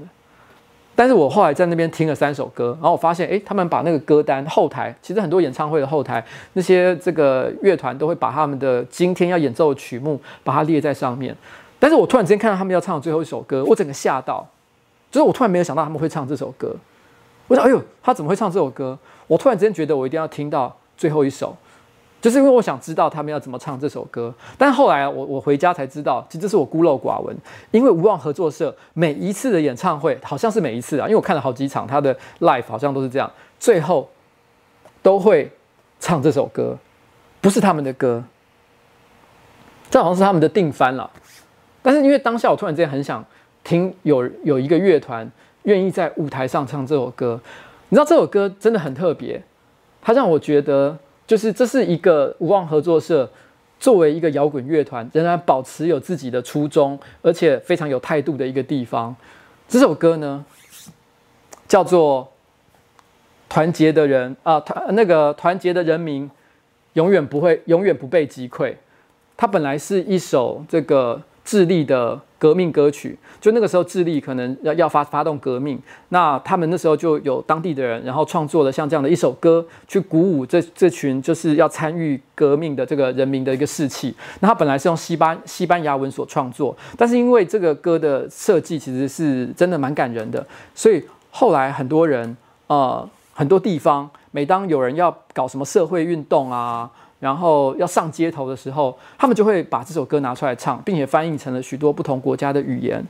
[0.99, 6.21] 但是我后来在那边听了三首歌，然后我发现，诶，他们把那个歌单后台，其实很多演唱会的后台，
[6.51, 11.33] 那些这个乐团都会把他们的今天要演奏的曲目，把它列在上面。
[11.79, 14.45] 但是我突然之间看到他们要唱的最后一首歌，我整个吓到，
[15.09, 16.75] 就是我突然没有想到他们会唱这首歌。
[17.47, 18.99] 我想，哎呦，他怎么会唱这首歌？
[19.27, 21.55] 我突然之间觉得我一定要听到最后一首，
[22.21, 24.33] 就是因为我想知道他们要怎么唱这首歌。
[24.57, 27.35] 但后来我我回家才知道，其实这是我孤陋寡闻。
[27.71, 34.09] 因为无望合作社每一次的演唱会，好像是每一次啊，因为我看了好几场，他的 live 好像都是这样，最后
[35.01, 35.51] 都会
[35.99, 36.77] 唱这首歌，
[37.41, 38.23] 不是他们的歌，
[39.89, 41.09] 这好像是他们的定番了。
[41.81, 43.23] 但是因为当下我突然之间很想
[43.63, 45.29] 听有有一个乐团。
[45.63, 47.39] 愿意在舞台上唱这首歌，
[47.89, 49.43] 你知道这首歌真的很特别，
[50.01, 50.97] 它让我觉得
[51.29, 53.29] 就是这是一个无望合作社
[53.79, 59.15] 作为一个摇滚乐团仍然保持有自己的初衷，而且非常有态度的一个地方。
[59.67, 60.43] 这首歌呢
[61.67, 62.23] 叫做
[63.47, 66.27] 《团结的人》啊，团那个团结的人民
[66.93, 68.73] 永远不会永远不被击溃。
[69.37, 72.19] 它本来是一首这个智利的。
[72.39, 75.77] 革命歌曲，就那个时候智利可能要要发发动革命，
[76.07, 84.15] 那他们那时候就有当地的人，然后创作了像这样的一首歌，去鼓舞这这群就是要参与革命的这个人民的一个士气。
[84.39, 92.37] 那他本来是用西班西班牙文所创作，但是因为这个歌的设计其实是真的蛮感人的，所以后来很多人
[92.67, 96.89] 呃很多地方，每当有人要搞什么社会运动啊。
[97.19, 103.05] 然后要上街头的时候，他们就会把这首歌拿出来唱，并且翻译成了许多不同国家的语言。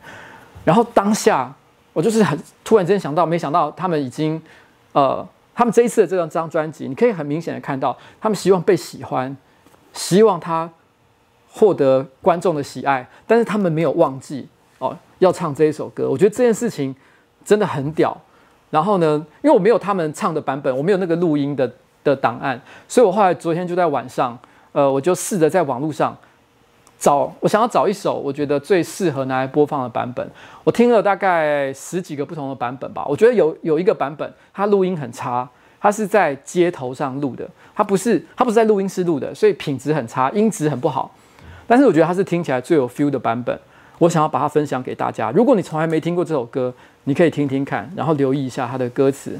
[0.66, 1.53] 然后当下，
[1.93, 4.41] 我就是很突然之间想到，没想到他们已经，
[4.93, 9.38] 呃，他们这一次的这张张专辑，你可以很明显的看到，他们希望被喜欢，
[9.93, 10.68] 希望他
[11.51, 14.47] 获得观众的喜爱，但是他们没有忘记
[14.80, 16.10] 哦，要唱这一首歌。
[16.10, 16.95] 我觉得这件事情
[17.45, 18.20] 真的很屌。
[18.72, 21.72] 然后呢，因为我没有他们唱的版本，我没有那个录音的。
[22.04, 24.38] 的档案，所以我后来昨天就在晚上，
[24.72, 26.16] 呃，我就试着在网络上
[26.97, 30.30] 找，我想要找一首我觉得最适合拿来播放的版本。
[30.64, 35.47] 我听了大概十几个不同的版本吧，我觉得有有一个版本它录音很差，
[35.80, 41.14] 它是在街头上录的，它不是它不是在录音室录的，所以品质很差，音质很不好。
[41.68, 43.58] 但是我觉得它是听起来最有 feel 的版本，
[44.00, 45.32] 我想要把它分享给大家。
[45.32, 46.74] 如果你从来没听过这首歌，
[47.04, 49.38] 你可以听听看，然后留意一下它的歌词。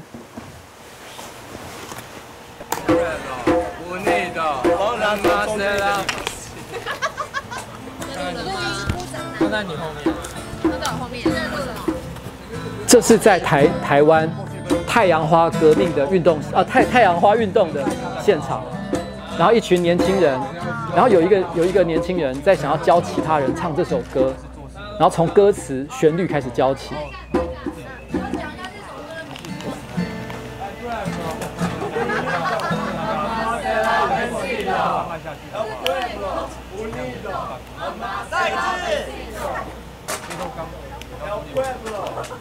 [9.50, 10.14] 在你后面，
[10.62, 11.24] 他在我后面。
[12.86, 14.30] 这是在台台湾
[14.86, 17.84] 太阳花革命的运动啊，太太阳花运动的
[18.22, 18.62] 现场，
[19.36, 20.40] 然后一群年轻人，
[20.94, 24.32] 然后有一个有一个年轻人在想要教其他人唱这首歌，
[24.98, 26.94] 然后从歌词旋律开始教起。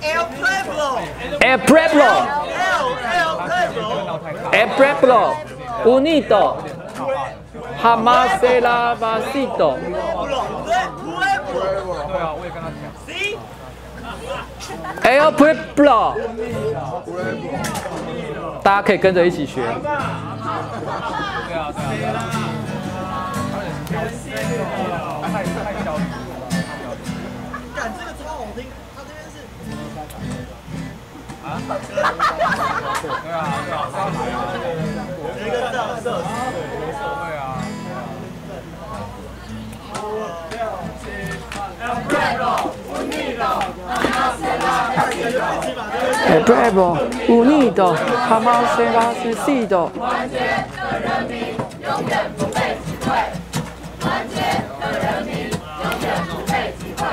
[0.02, 0.98] El pueblo,
[1.42, 2.06] el pueblo,
[4.52, 5.34] el pueblo,
[5.86, 6.58] unido,
[7.82, 9.78] jamás será vencido.
[15.04, 16.16] El pueblo，
[18.64, 19.62] 大家可以跟着一起学。
[19.64, 19.78] 啊！
[19.82, 19.88] 对
[21.54, 21.72] 啊，
[33.14, 33.36] 对啊，
[35.40, 37.42] 一个特色，对啊。
[39.96, 40.04] 五
[40.52, 40.56] 六
[41.00, 41.04] 七
[41.50, 41.56] 八
[42.08, 42.70] ，Bravo
[45.00, 46.98] Unido Bravo
[47.28, 47.96] Unido
[48.28, 50.38] Jamás será vencido 团结
[50.76, 51.34] 的人民
[51.82, 53.08] 永远不被击溃，
[54.00, 54.36] 团结
[54.80, 57.04] 的人民永远不被击溃。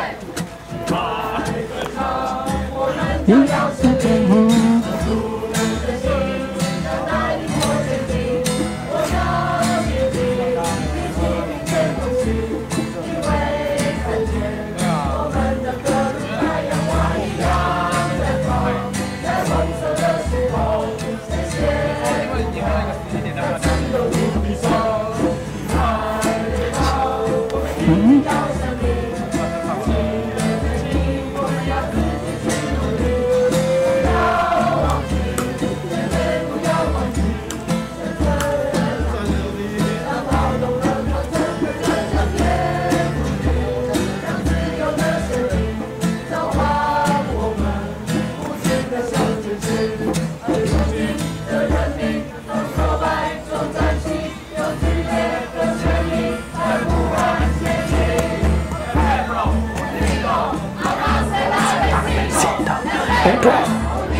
[63.27, 64.15] 来歌唱，我们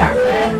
[0.00, 0.53] 要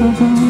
[0.00, 0.49] 是。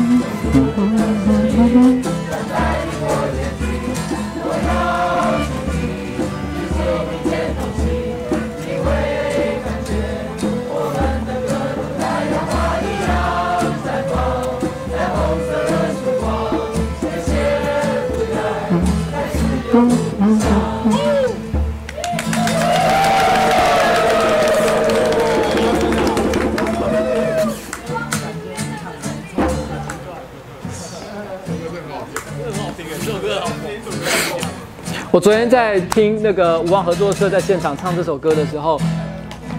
[35.12, 38.81] 我昨天在听那个无望合作社在现场唱这首歌的时候，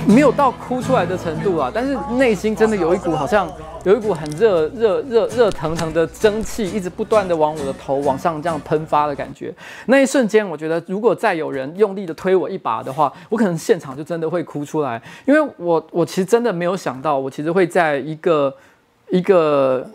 [0.08, 3.52] 没有到哭出来的程度啊，但是内心真的有一股好像
[3.84, 9.54] 有一股很热热热热腾腾的蒸汽，一直不断的往我的头往上这样喷发的感觉。
[9.88, 18.56] 那一瞬间，我觉得如果再有人用力的推我一把的话，我可能现场就真的会哭出来，因为我我其实真的没有想到，我其实会在一个
[19.10, 19.86] 一个。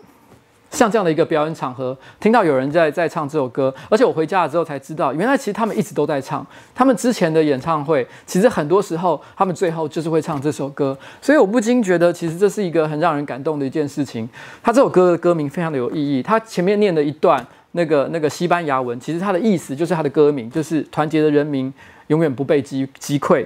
[0.69, 6.45] 像这样的一个表演场合，听到有人在在唱这首歌，而且我回家了之后才知道，原来其实他们一直都在唱。
[6.75, 14.27] 他们之前的演唱会，其实很多时候他们最后就是会唱这首歌，所以我不禁觉得，其实这是一个很让人感动的一件事情。
[14.61, 21.73] 他这首歌的歌名非常的有意义，他前面念的一段那个那个西班牙文，其实它的意思就是他的歌名，就是团结的人民
[22.07, 23.45] 永远不被击击溃。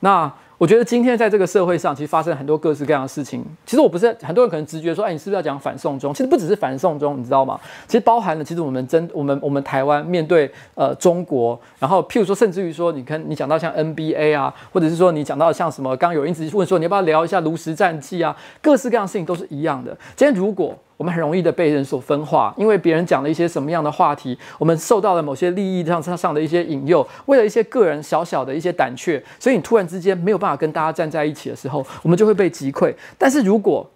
[0.00, 3.44] 那我觉得今天在这个社会上，其实发生很多各式各样的事情。
[3.64, 6.12] 其实我不是很多人可能直觉说，哎，你是不是要讲反送中？
[6.12, 7.58] 其实不只是反送中，你知道吗？
[7.86, 18.36] 其实包含了，其实我们真我们我们台湾面对呃中国，然后譬如说，甚至于说，你看你讲到像 NBA 啊，或者是说你讲到像什么，刚刚有人一直问说，你要不要聊一下炉石战记啊？
[18.60, 19.96] 各式各样的事情都是一样的。
[20.16, 32.92] 今天如果我们很容易的被人所分化，因为别人讲了一些什么样的话题，我们受到了某些利益上上的一些引诱，为了一些个人小小的一些胆怯，所以你突然之间没有办法跟大家站在一起的时候，我们就会被击溃。
[33.16, 33.88] 但是如果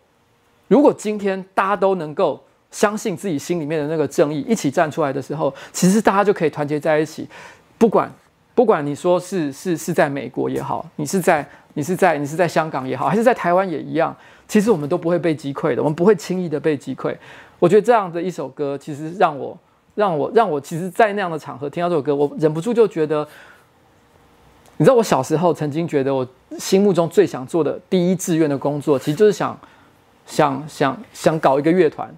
[0.69, 7.29] 如果今天大家都能够相信自己心里面的那个正义，一起站出来的时候，其实大家就可以团结在一起。
[7.77, 8.09] 不管
[8.55, 14.17] 不管你说是是是在美国也好，你是在你是在你是在香港也好，还是在台湾也一样。
[14.53, 17.17] 其实我们都不会被击溃的，我们不会轻易的被击溃。
[17.59, 19.59] 我觉得这样的一首歌，其实让我、
[19.95, 23.27] 让我、让我，其实，在那样的场合听到这首歌，我忍不住就觉得，
[24.77, 29.59] 你知道，我小时候曾经觉得，我心目中最想做的第一志愿的工作，其实就是想、
[30.27, 32.15] 想、想、想搞一个乐团。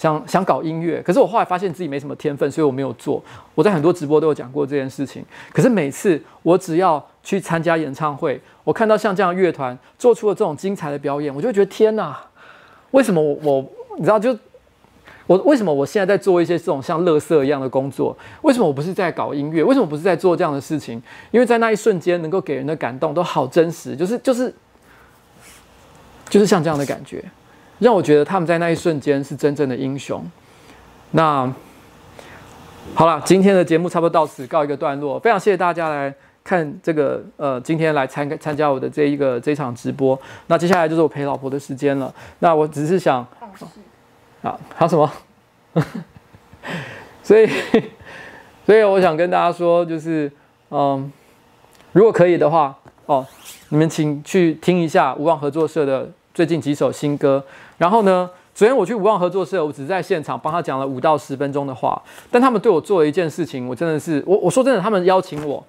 [0.00, 3.22] 想想搞音乐，可是我后来发现自己没什么天分，所以我没有做。
[3.54, 5.22] 我在很多直播都有讲过这件事情。
[5.52, 12.18] 可是每次我只要去参加演唱会，我看到像这样乐团做出了这种精彩的表演，我就觉得天哪！
[12.92, 14.34] 为什么我我你知道就
[15.26, 18.16] 我为什么我现在在做一些这种像垃圾一样的工作？
[18.40, 19.62] 为什么我不是在搞音乐？
[19.62, 21.02] 为什么不是在做这样的事情？
[21.30, 24.54] 因为在那一瞬间能够给人的感动都好真实，就是就是
[26.30, 27.22] 就是像这样的感觉。
[27.80, 30.24] 让我觉得他们在那一瞬间是真正的英雄。
[31.10, 31.52] 那
[32.94, 35.18] 好了，今天的节目差不多到此告一个段落。
[35.18, 40.18] 非常谢谢大家来看这个呃，今天来参参加我的这一个这一场直播。
[40.46, 42.12] 那接下来就是我陪老婆的时间了。
[42.38, 43.26] 那我只是想
[44.42, 45.12] 啊，还有什么？
[47.22, 47.48] 所以
[48.66, 50.30] 所以我想跟大家说，就是
[50.70, 51.10] 嗯，
[51.92, 52.76] 如果可以的话
[53.06, 53.26] 哦，
[53.68, 57.44] 你们请去听一下无望合作社的最近几首新歌。
[57.80, 62.00] 然后呢，昨天我去无望合作社，我只在现场帮他讲了五到十分钟的话，
[62.30, 65.64] 但他们对我做了一件事情，我真的是，我我说真的，他们邀请我，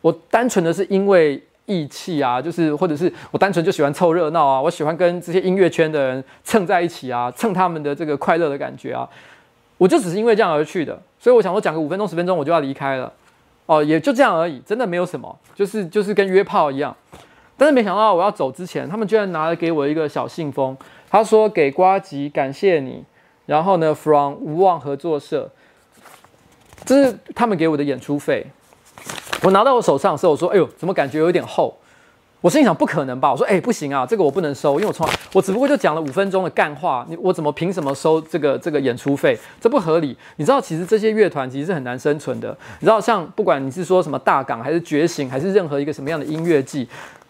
[0.00, 9.08] 我单纯的是因为义气啊，就是或者是我单纯就喜欢凑热闹啊，我喜欢跟这些音乐圈的人蹭在一起啊，蹭他们的这个快乐的感觉啊，
[9.76, 13.12] 我就只是因为这样而去的，所以我想说讲个五分钟十分钟我就要离开了，
[13.66, 16.96] 哦，也就这样而已，真的没有什么，就是就是跟约炮一样，
[17.56, 20.76] 但是没想到我要走之前，他们居然拿了给我一个小信封。
[21.16, 23.02] 他说：“给瓜吉，感谢你。
[23.46, 25.50] 然后呢，from 无望合作社，
[26.84, 28.46] 这是他们给我的演出费。
[29.42, 31.74] 我拿到我手上的时候，我说：‘哎呦，怎么感觉有点厚？’
[32.42, 33.32] 我心里想不可能吧？
[33.32, 39.36] 我说哎、不行啊，这个我不能收，因为我从来我只不过就讲了五分钟的干话，你我怎么凭什么收这个这个演出费？
[39.58, 40.14] 这不合理。
[40.36, 42.54] 你知道其实这些乐团其实是很难生存的。
[42.80, 46.86] 你知道像不管你是说什么大港还是觉醒还是任何一个什么样的音乐季，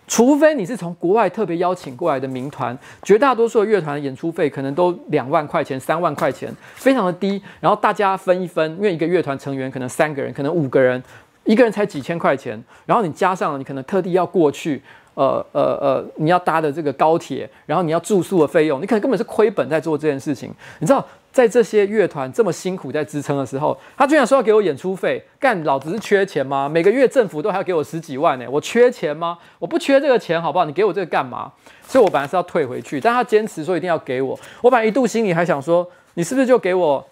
[0.07, 7.43] 除非你是从国外特别邀请过来的民团，绝大多数的乐团演出费可能都两万块钱、三万块钱，非常的低。
[7.61, 11.03] 然后大家分一分，因为一个乐团成员可能三个人，可能五个人，
[11.45, 14.83] 一个人才几千块钱，然后你加上你可能特地要过去。
[15.16, 20.53] 呃呃呃，你要搭的这个高铁，然后你要住宿的费用，你可能根本是亏本在做这件事情。
[20.78, 21.03] 你知道，
[21.37, 26.67] 在这些乐团这么辛苦在支撑的时候，他居然说要给我演出费，干老子是缺钱吗？
[26.67, 29.37] 每个月政府都还要给我十几万呢，我缺钱吗？
[29.59, 30.65] 我不缺这个钱，好不好？
[30.65, 31.53] 你给我这个干嘛？
[31.87, 34.41] 所以我本来是要退回去，但他坚持说一定要给我。
[34.63, 37.07] 我本来一度心里还想说，你是不是就给我，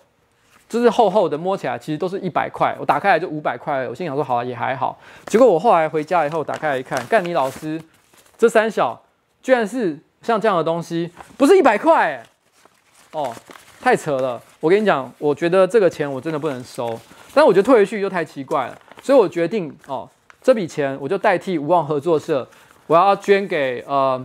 [0.71, 3.87] 就是厚厚的摸起来，其实都是一百块，我打开来就五百块。
[3.87, 4.99] 我心想说，好啊，也还好。
[5.27, 7.79] 结果我后来回家以后打开来一看，干你老师。
[8.39, 9.03] 这三小
[9.43, 12.23] 居然是像这样的东西，不是一百块哎，
[13.13, 13.35] 哦，
[13.85, 14.41] 太扯了！
[14.61, 16.99] 我跟你讲，我觉得这个钱我真的不能收，
[17.35, 20.09] 但我觉得退回去又太奇怪了，所以我决定哦，
[20.41, 22.49] 这笔钱我就代替无望合作社，
[22.87, 24.25] 我要捐给呃，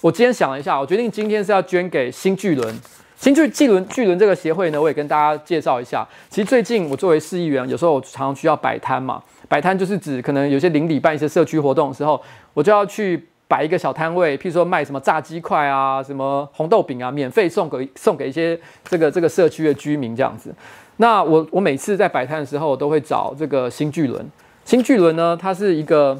[0.00, 2.74] 我今天想了一下，我决定今天是要捐给新巨轮，
[3.18, 6.08] 新巨巨轮巨轮这个协会呢，我也跟大家介绍一下。
[6.30, 12.18] 其实最近我作为市议员，有时候我常常需要摆摊嘛，摆摊就是指可能有些邻里办一些社区活动的时候，
[12.54, 13.28] 我就要去。
[13.48, 20.54] 摆一个小摊位，譬如说卖什么炸鸡块啊，什么红豆饼啊，免费送给送给一些这个这个社区的居民这样子。
[20.96, 24.26] 那我我每次在摆摊的时候，都会找这个新巨轮。
[24.64, 26.18] 新巨轮呢，它是一个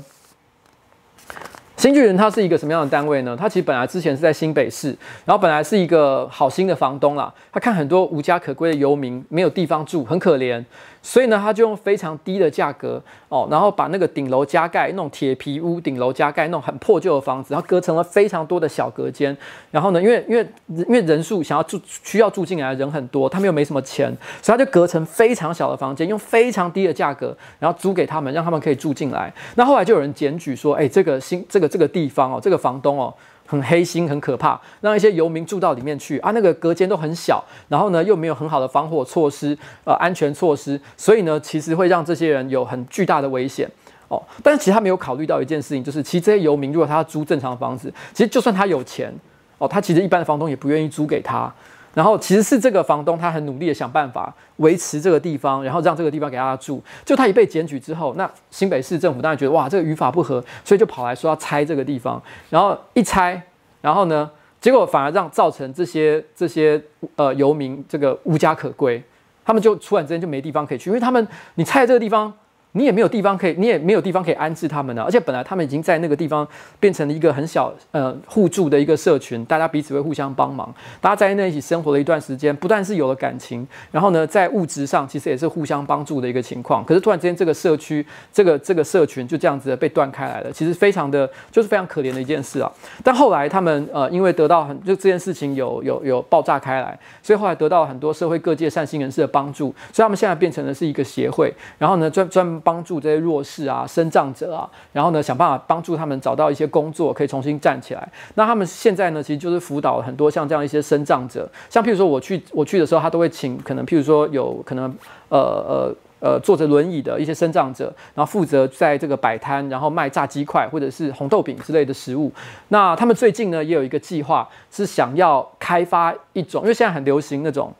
[1.77, 3.37] 新巨轮，它是一个什么样的单位呢？
[3.37, 10.65] 它其实本来之前是在新北市，然后本来是一个好心的房东啦，他看很多无家可归的游民没有地方住，很可怜。
[11.07, 19.35] 所以呢，他就用非常低的价格哦，然后把那个顶楼加盖那种铁皮屋，顶楼加盖那种很破旧的房子，然后隔成了非常多的小隔间。
[19.71, 24.13] 然后呢，因为因为因为人数想要住需要住进来的人很多，他们又没什么钱，
[24.43, 29.33] 所以他就隔成非常小的房间，用非常低的价格，然后租给他们，让他们可以住进来。
[29.55, 33.15] 那后来就有人检举说，哎，这个新这个这个地方哦，这个房东哦。
[33.47, 36.33] 很黑心，很可怕，让一些游民住到里面去啊。
[36.33, 43.71] 那个隔间都很小，然后呢又没有很好的防火措施，呃，安全措施，所以呢其实会让这些人有很巨大的危险
[44.09, 44.23] 哦。
[44.43, 49.15] 但是其实他没有考虑到一件事情，就是其实这些游民如果他要租正常的房子，其实就算他有钱
[49.59, 51.53] 哦，他其实一般的房东也不愿意租给他。
[51.97, 56.83] 然后其实是这个房东，他很努力的想办法维持这个地方，然后让这个地方给大家住。
[57.07, 62.23] 就他一被检举之后，那新北市政府当然觉得哇，这个语法不合，所以就跑来说要拆这个地方。
[62.51, 63.43] 然后一拆，
[63.81, 66.79] 然后呢，结果反而让造成这些这些
[67.15, 69.03] 呃游民这个无家可归，
[69.43, 72.31] 他们就突然之间就没地方可以去，因为他们你拆这个地方。
[72.77, 75.03] 你也没有地方可以，你也没有地方可以安置他们了。
[75.03, 76.47] 而且本来他们已经在那个地方
[76.79, 86.85] 变成了一个很小呃互助的一个社群，大家彼此会互相帮忙，大家在那一起生活了一段时间，不但是有了感情，然后呢，在物质上其实也是互相帮助的一个情况。
[86.85, 92.71] 可是突然之间，这个社区这个这个社群就这样子被断开来了，其实非常的就是非常可怜的一件事啊。
[93.03, 102.61] 但后来他们呃因为得到很就这件事情有有有爆炸开来，所以后来得到很多社会各界善心人士的帮助，所以他们现在变成了是一个协会，然后呢专专。
[102.67, 108.09] 帮助这些弱势啊、身障者啊，然后呢，想办法帮助他们找到一些工作，可以重新站起来。
[108.35, 114.93] 那他们现在呢，其实就是辅导很多像这样一些身障者，像譬如说我去我去的时候，他都会请可能譬如说有可能
[115.29, 122.33] 呃呃呃坐着轮椅的一些身障者，然后负责在这个摆摊，然后卖炸鸡块或者是红豆饼之类的食物。
[122.71, 127.73] 那他们最近呢，也有一个计划，是想要开发一种，因为现在很流行那种。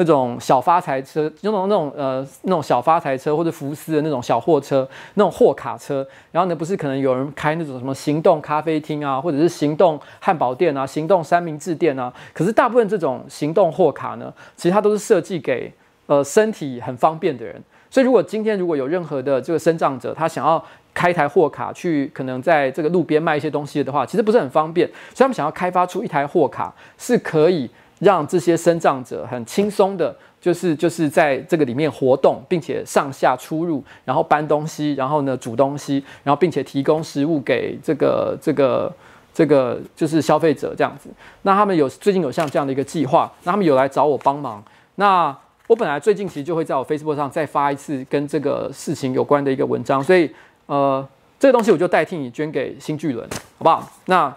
[0.00, 6.06] 那种小发财车，那种那种呃那种小发财车或者福斯的那种小货车，那种货卡车。
[6.30, 12.12] 然后呢，不是可能有人开那种什么行动咖啡厅啊，或者是行动汉堡店啊，行动三明治店啊。
[12.32, 15.72] 可是大部分这种行动货卡呢，其实它都是设计给
[16.06, 17.60] 呃身体很方便的人。
[17.90, 20.64] 所以如果今天如果有任何的这个身障者，他想要
[20.94, 24.86] 开一台货卡去可能在这个路边卖一些东西的话，其实不是很方便。
[25.12, 27.68] 所以他们想要开发出一台货卡，是可以。
[27.98, 38.92] 让这些生长者很轻松的，就是就是在这个里面活动，并且上下出入，然后搬东西，然后呢煮东西，然后并且提供食物给这个这个
[39.34, 41.10] 这个就是消费者这样子。
[41.42, 44.62] 那他们有最近有像这样的一个计划，那他们有来找我帮忙。
[44.94, 50.30] 那我本来最近其实就会在我 Facebook 上再发一次跟这个事情有关的一个文章，所以
[50.66, 51.06] 呃
[51.40, 53.90] 这个东西我就代替你捐给新巨轮，好不好？
[54.06, 54.32] 那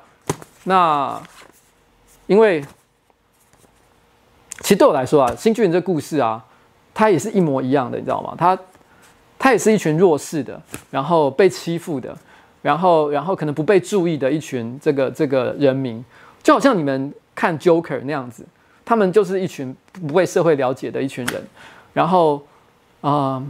[0.63, 1.21] 那
[2.25, 2.63] 因为。
[4.71, 6.41] 其实对我来说啊，新巨人这故事啊，
[6.93, 8.33] 它也是一模一样的，你知道吗？
[8.37, 8.57] 他
[9.37, 12.17] 他也是一群弱势的，然后被欺负的，
[12.61, 16.01] 然后然后可能不被注意的一群这个这个人民，
[16.41, 18.45] 就好像你们看 Joker 那样子，
[18.85, 21.43] 他们就是一群不被社会了解的一群人。
[21.91, 22.41] 然后
[23.01, 23.43] 啊、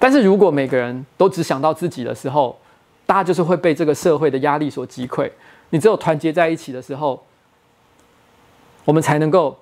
[0.00, 2.58] 但是如果每个人都只想到自己的时候，
[3.06, 5.30] 大家就是会被这个社会的压力所击溃。
[5.70, 7.22] 你只有团结在一起的时候，
[8.84, 9.56] 我们才能够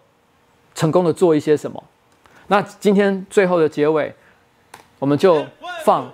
[0.76, 1.82] 成功的做一些什么。
[2.46, 4.14] 那今天最后的结尾，
[5.00, 5.44] 我们就
[5.84, 6.08] 放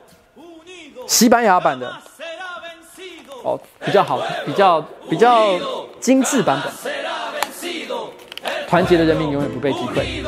[1.07, 1.95] 西班牙版的
[3.45, 4.81] 哦，比较好，比较
[5.11, 5.59] 比较
[6.01, 6.73] 精致版本。
[8.69, 10.25] 团结的人民永远不被击溃。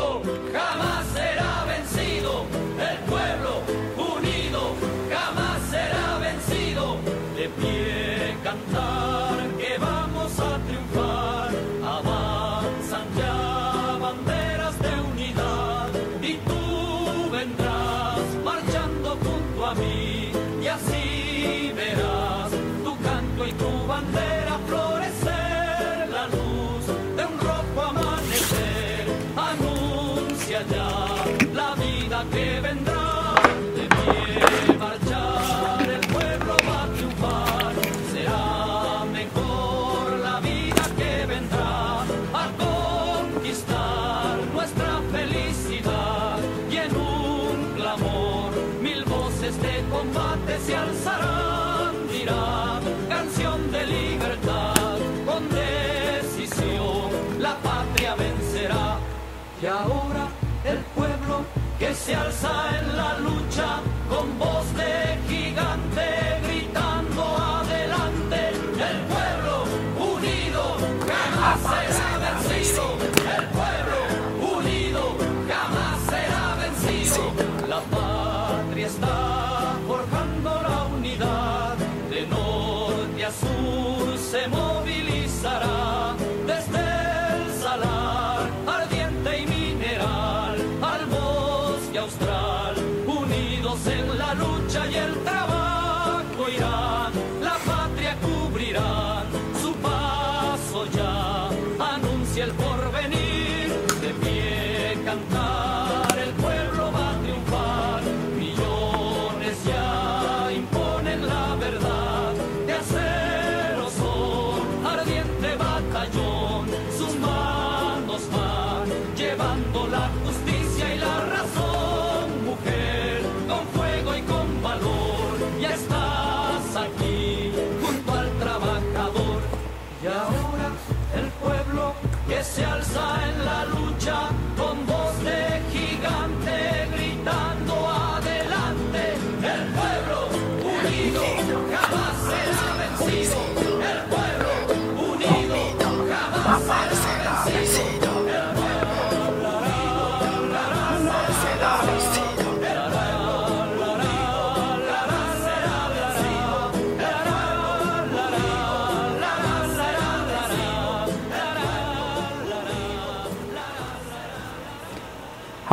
[62.04, 65.13] se alza en la lucha con voz de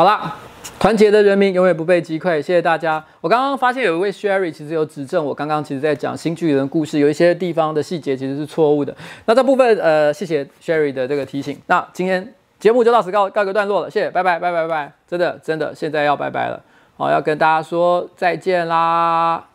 [0.02, 0.34] 好了，
[0.80, 2.42] 团结的人民永远不被击溃。
[2.42, 3.06] 谢谢大家。
[3.22, 8.96] 我刚刚发现有一位 Sherry 其实有指正我，刚刚其实在讲新巨人故事，有一些地方的细节其实是错误的。
[9.28, 11.62] 那这部分呃，谢谢 Sherry 的这个提醒。
[11.68, 14.92] 那今天节目就到此告告一个段落了，谢谢，拜拜拜拜拜。
[15.08, 16.60] 真的真的，现在要拜拜了，
[16.98, 19.51] 好，要跟大家说再见啦。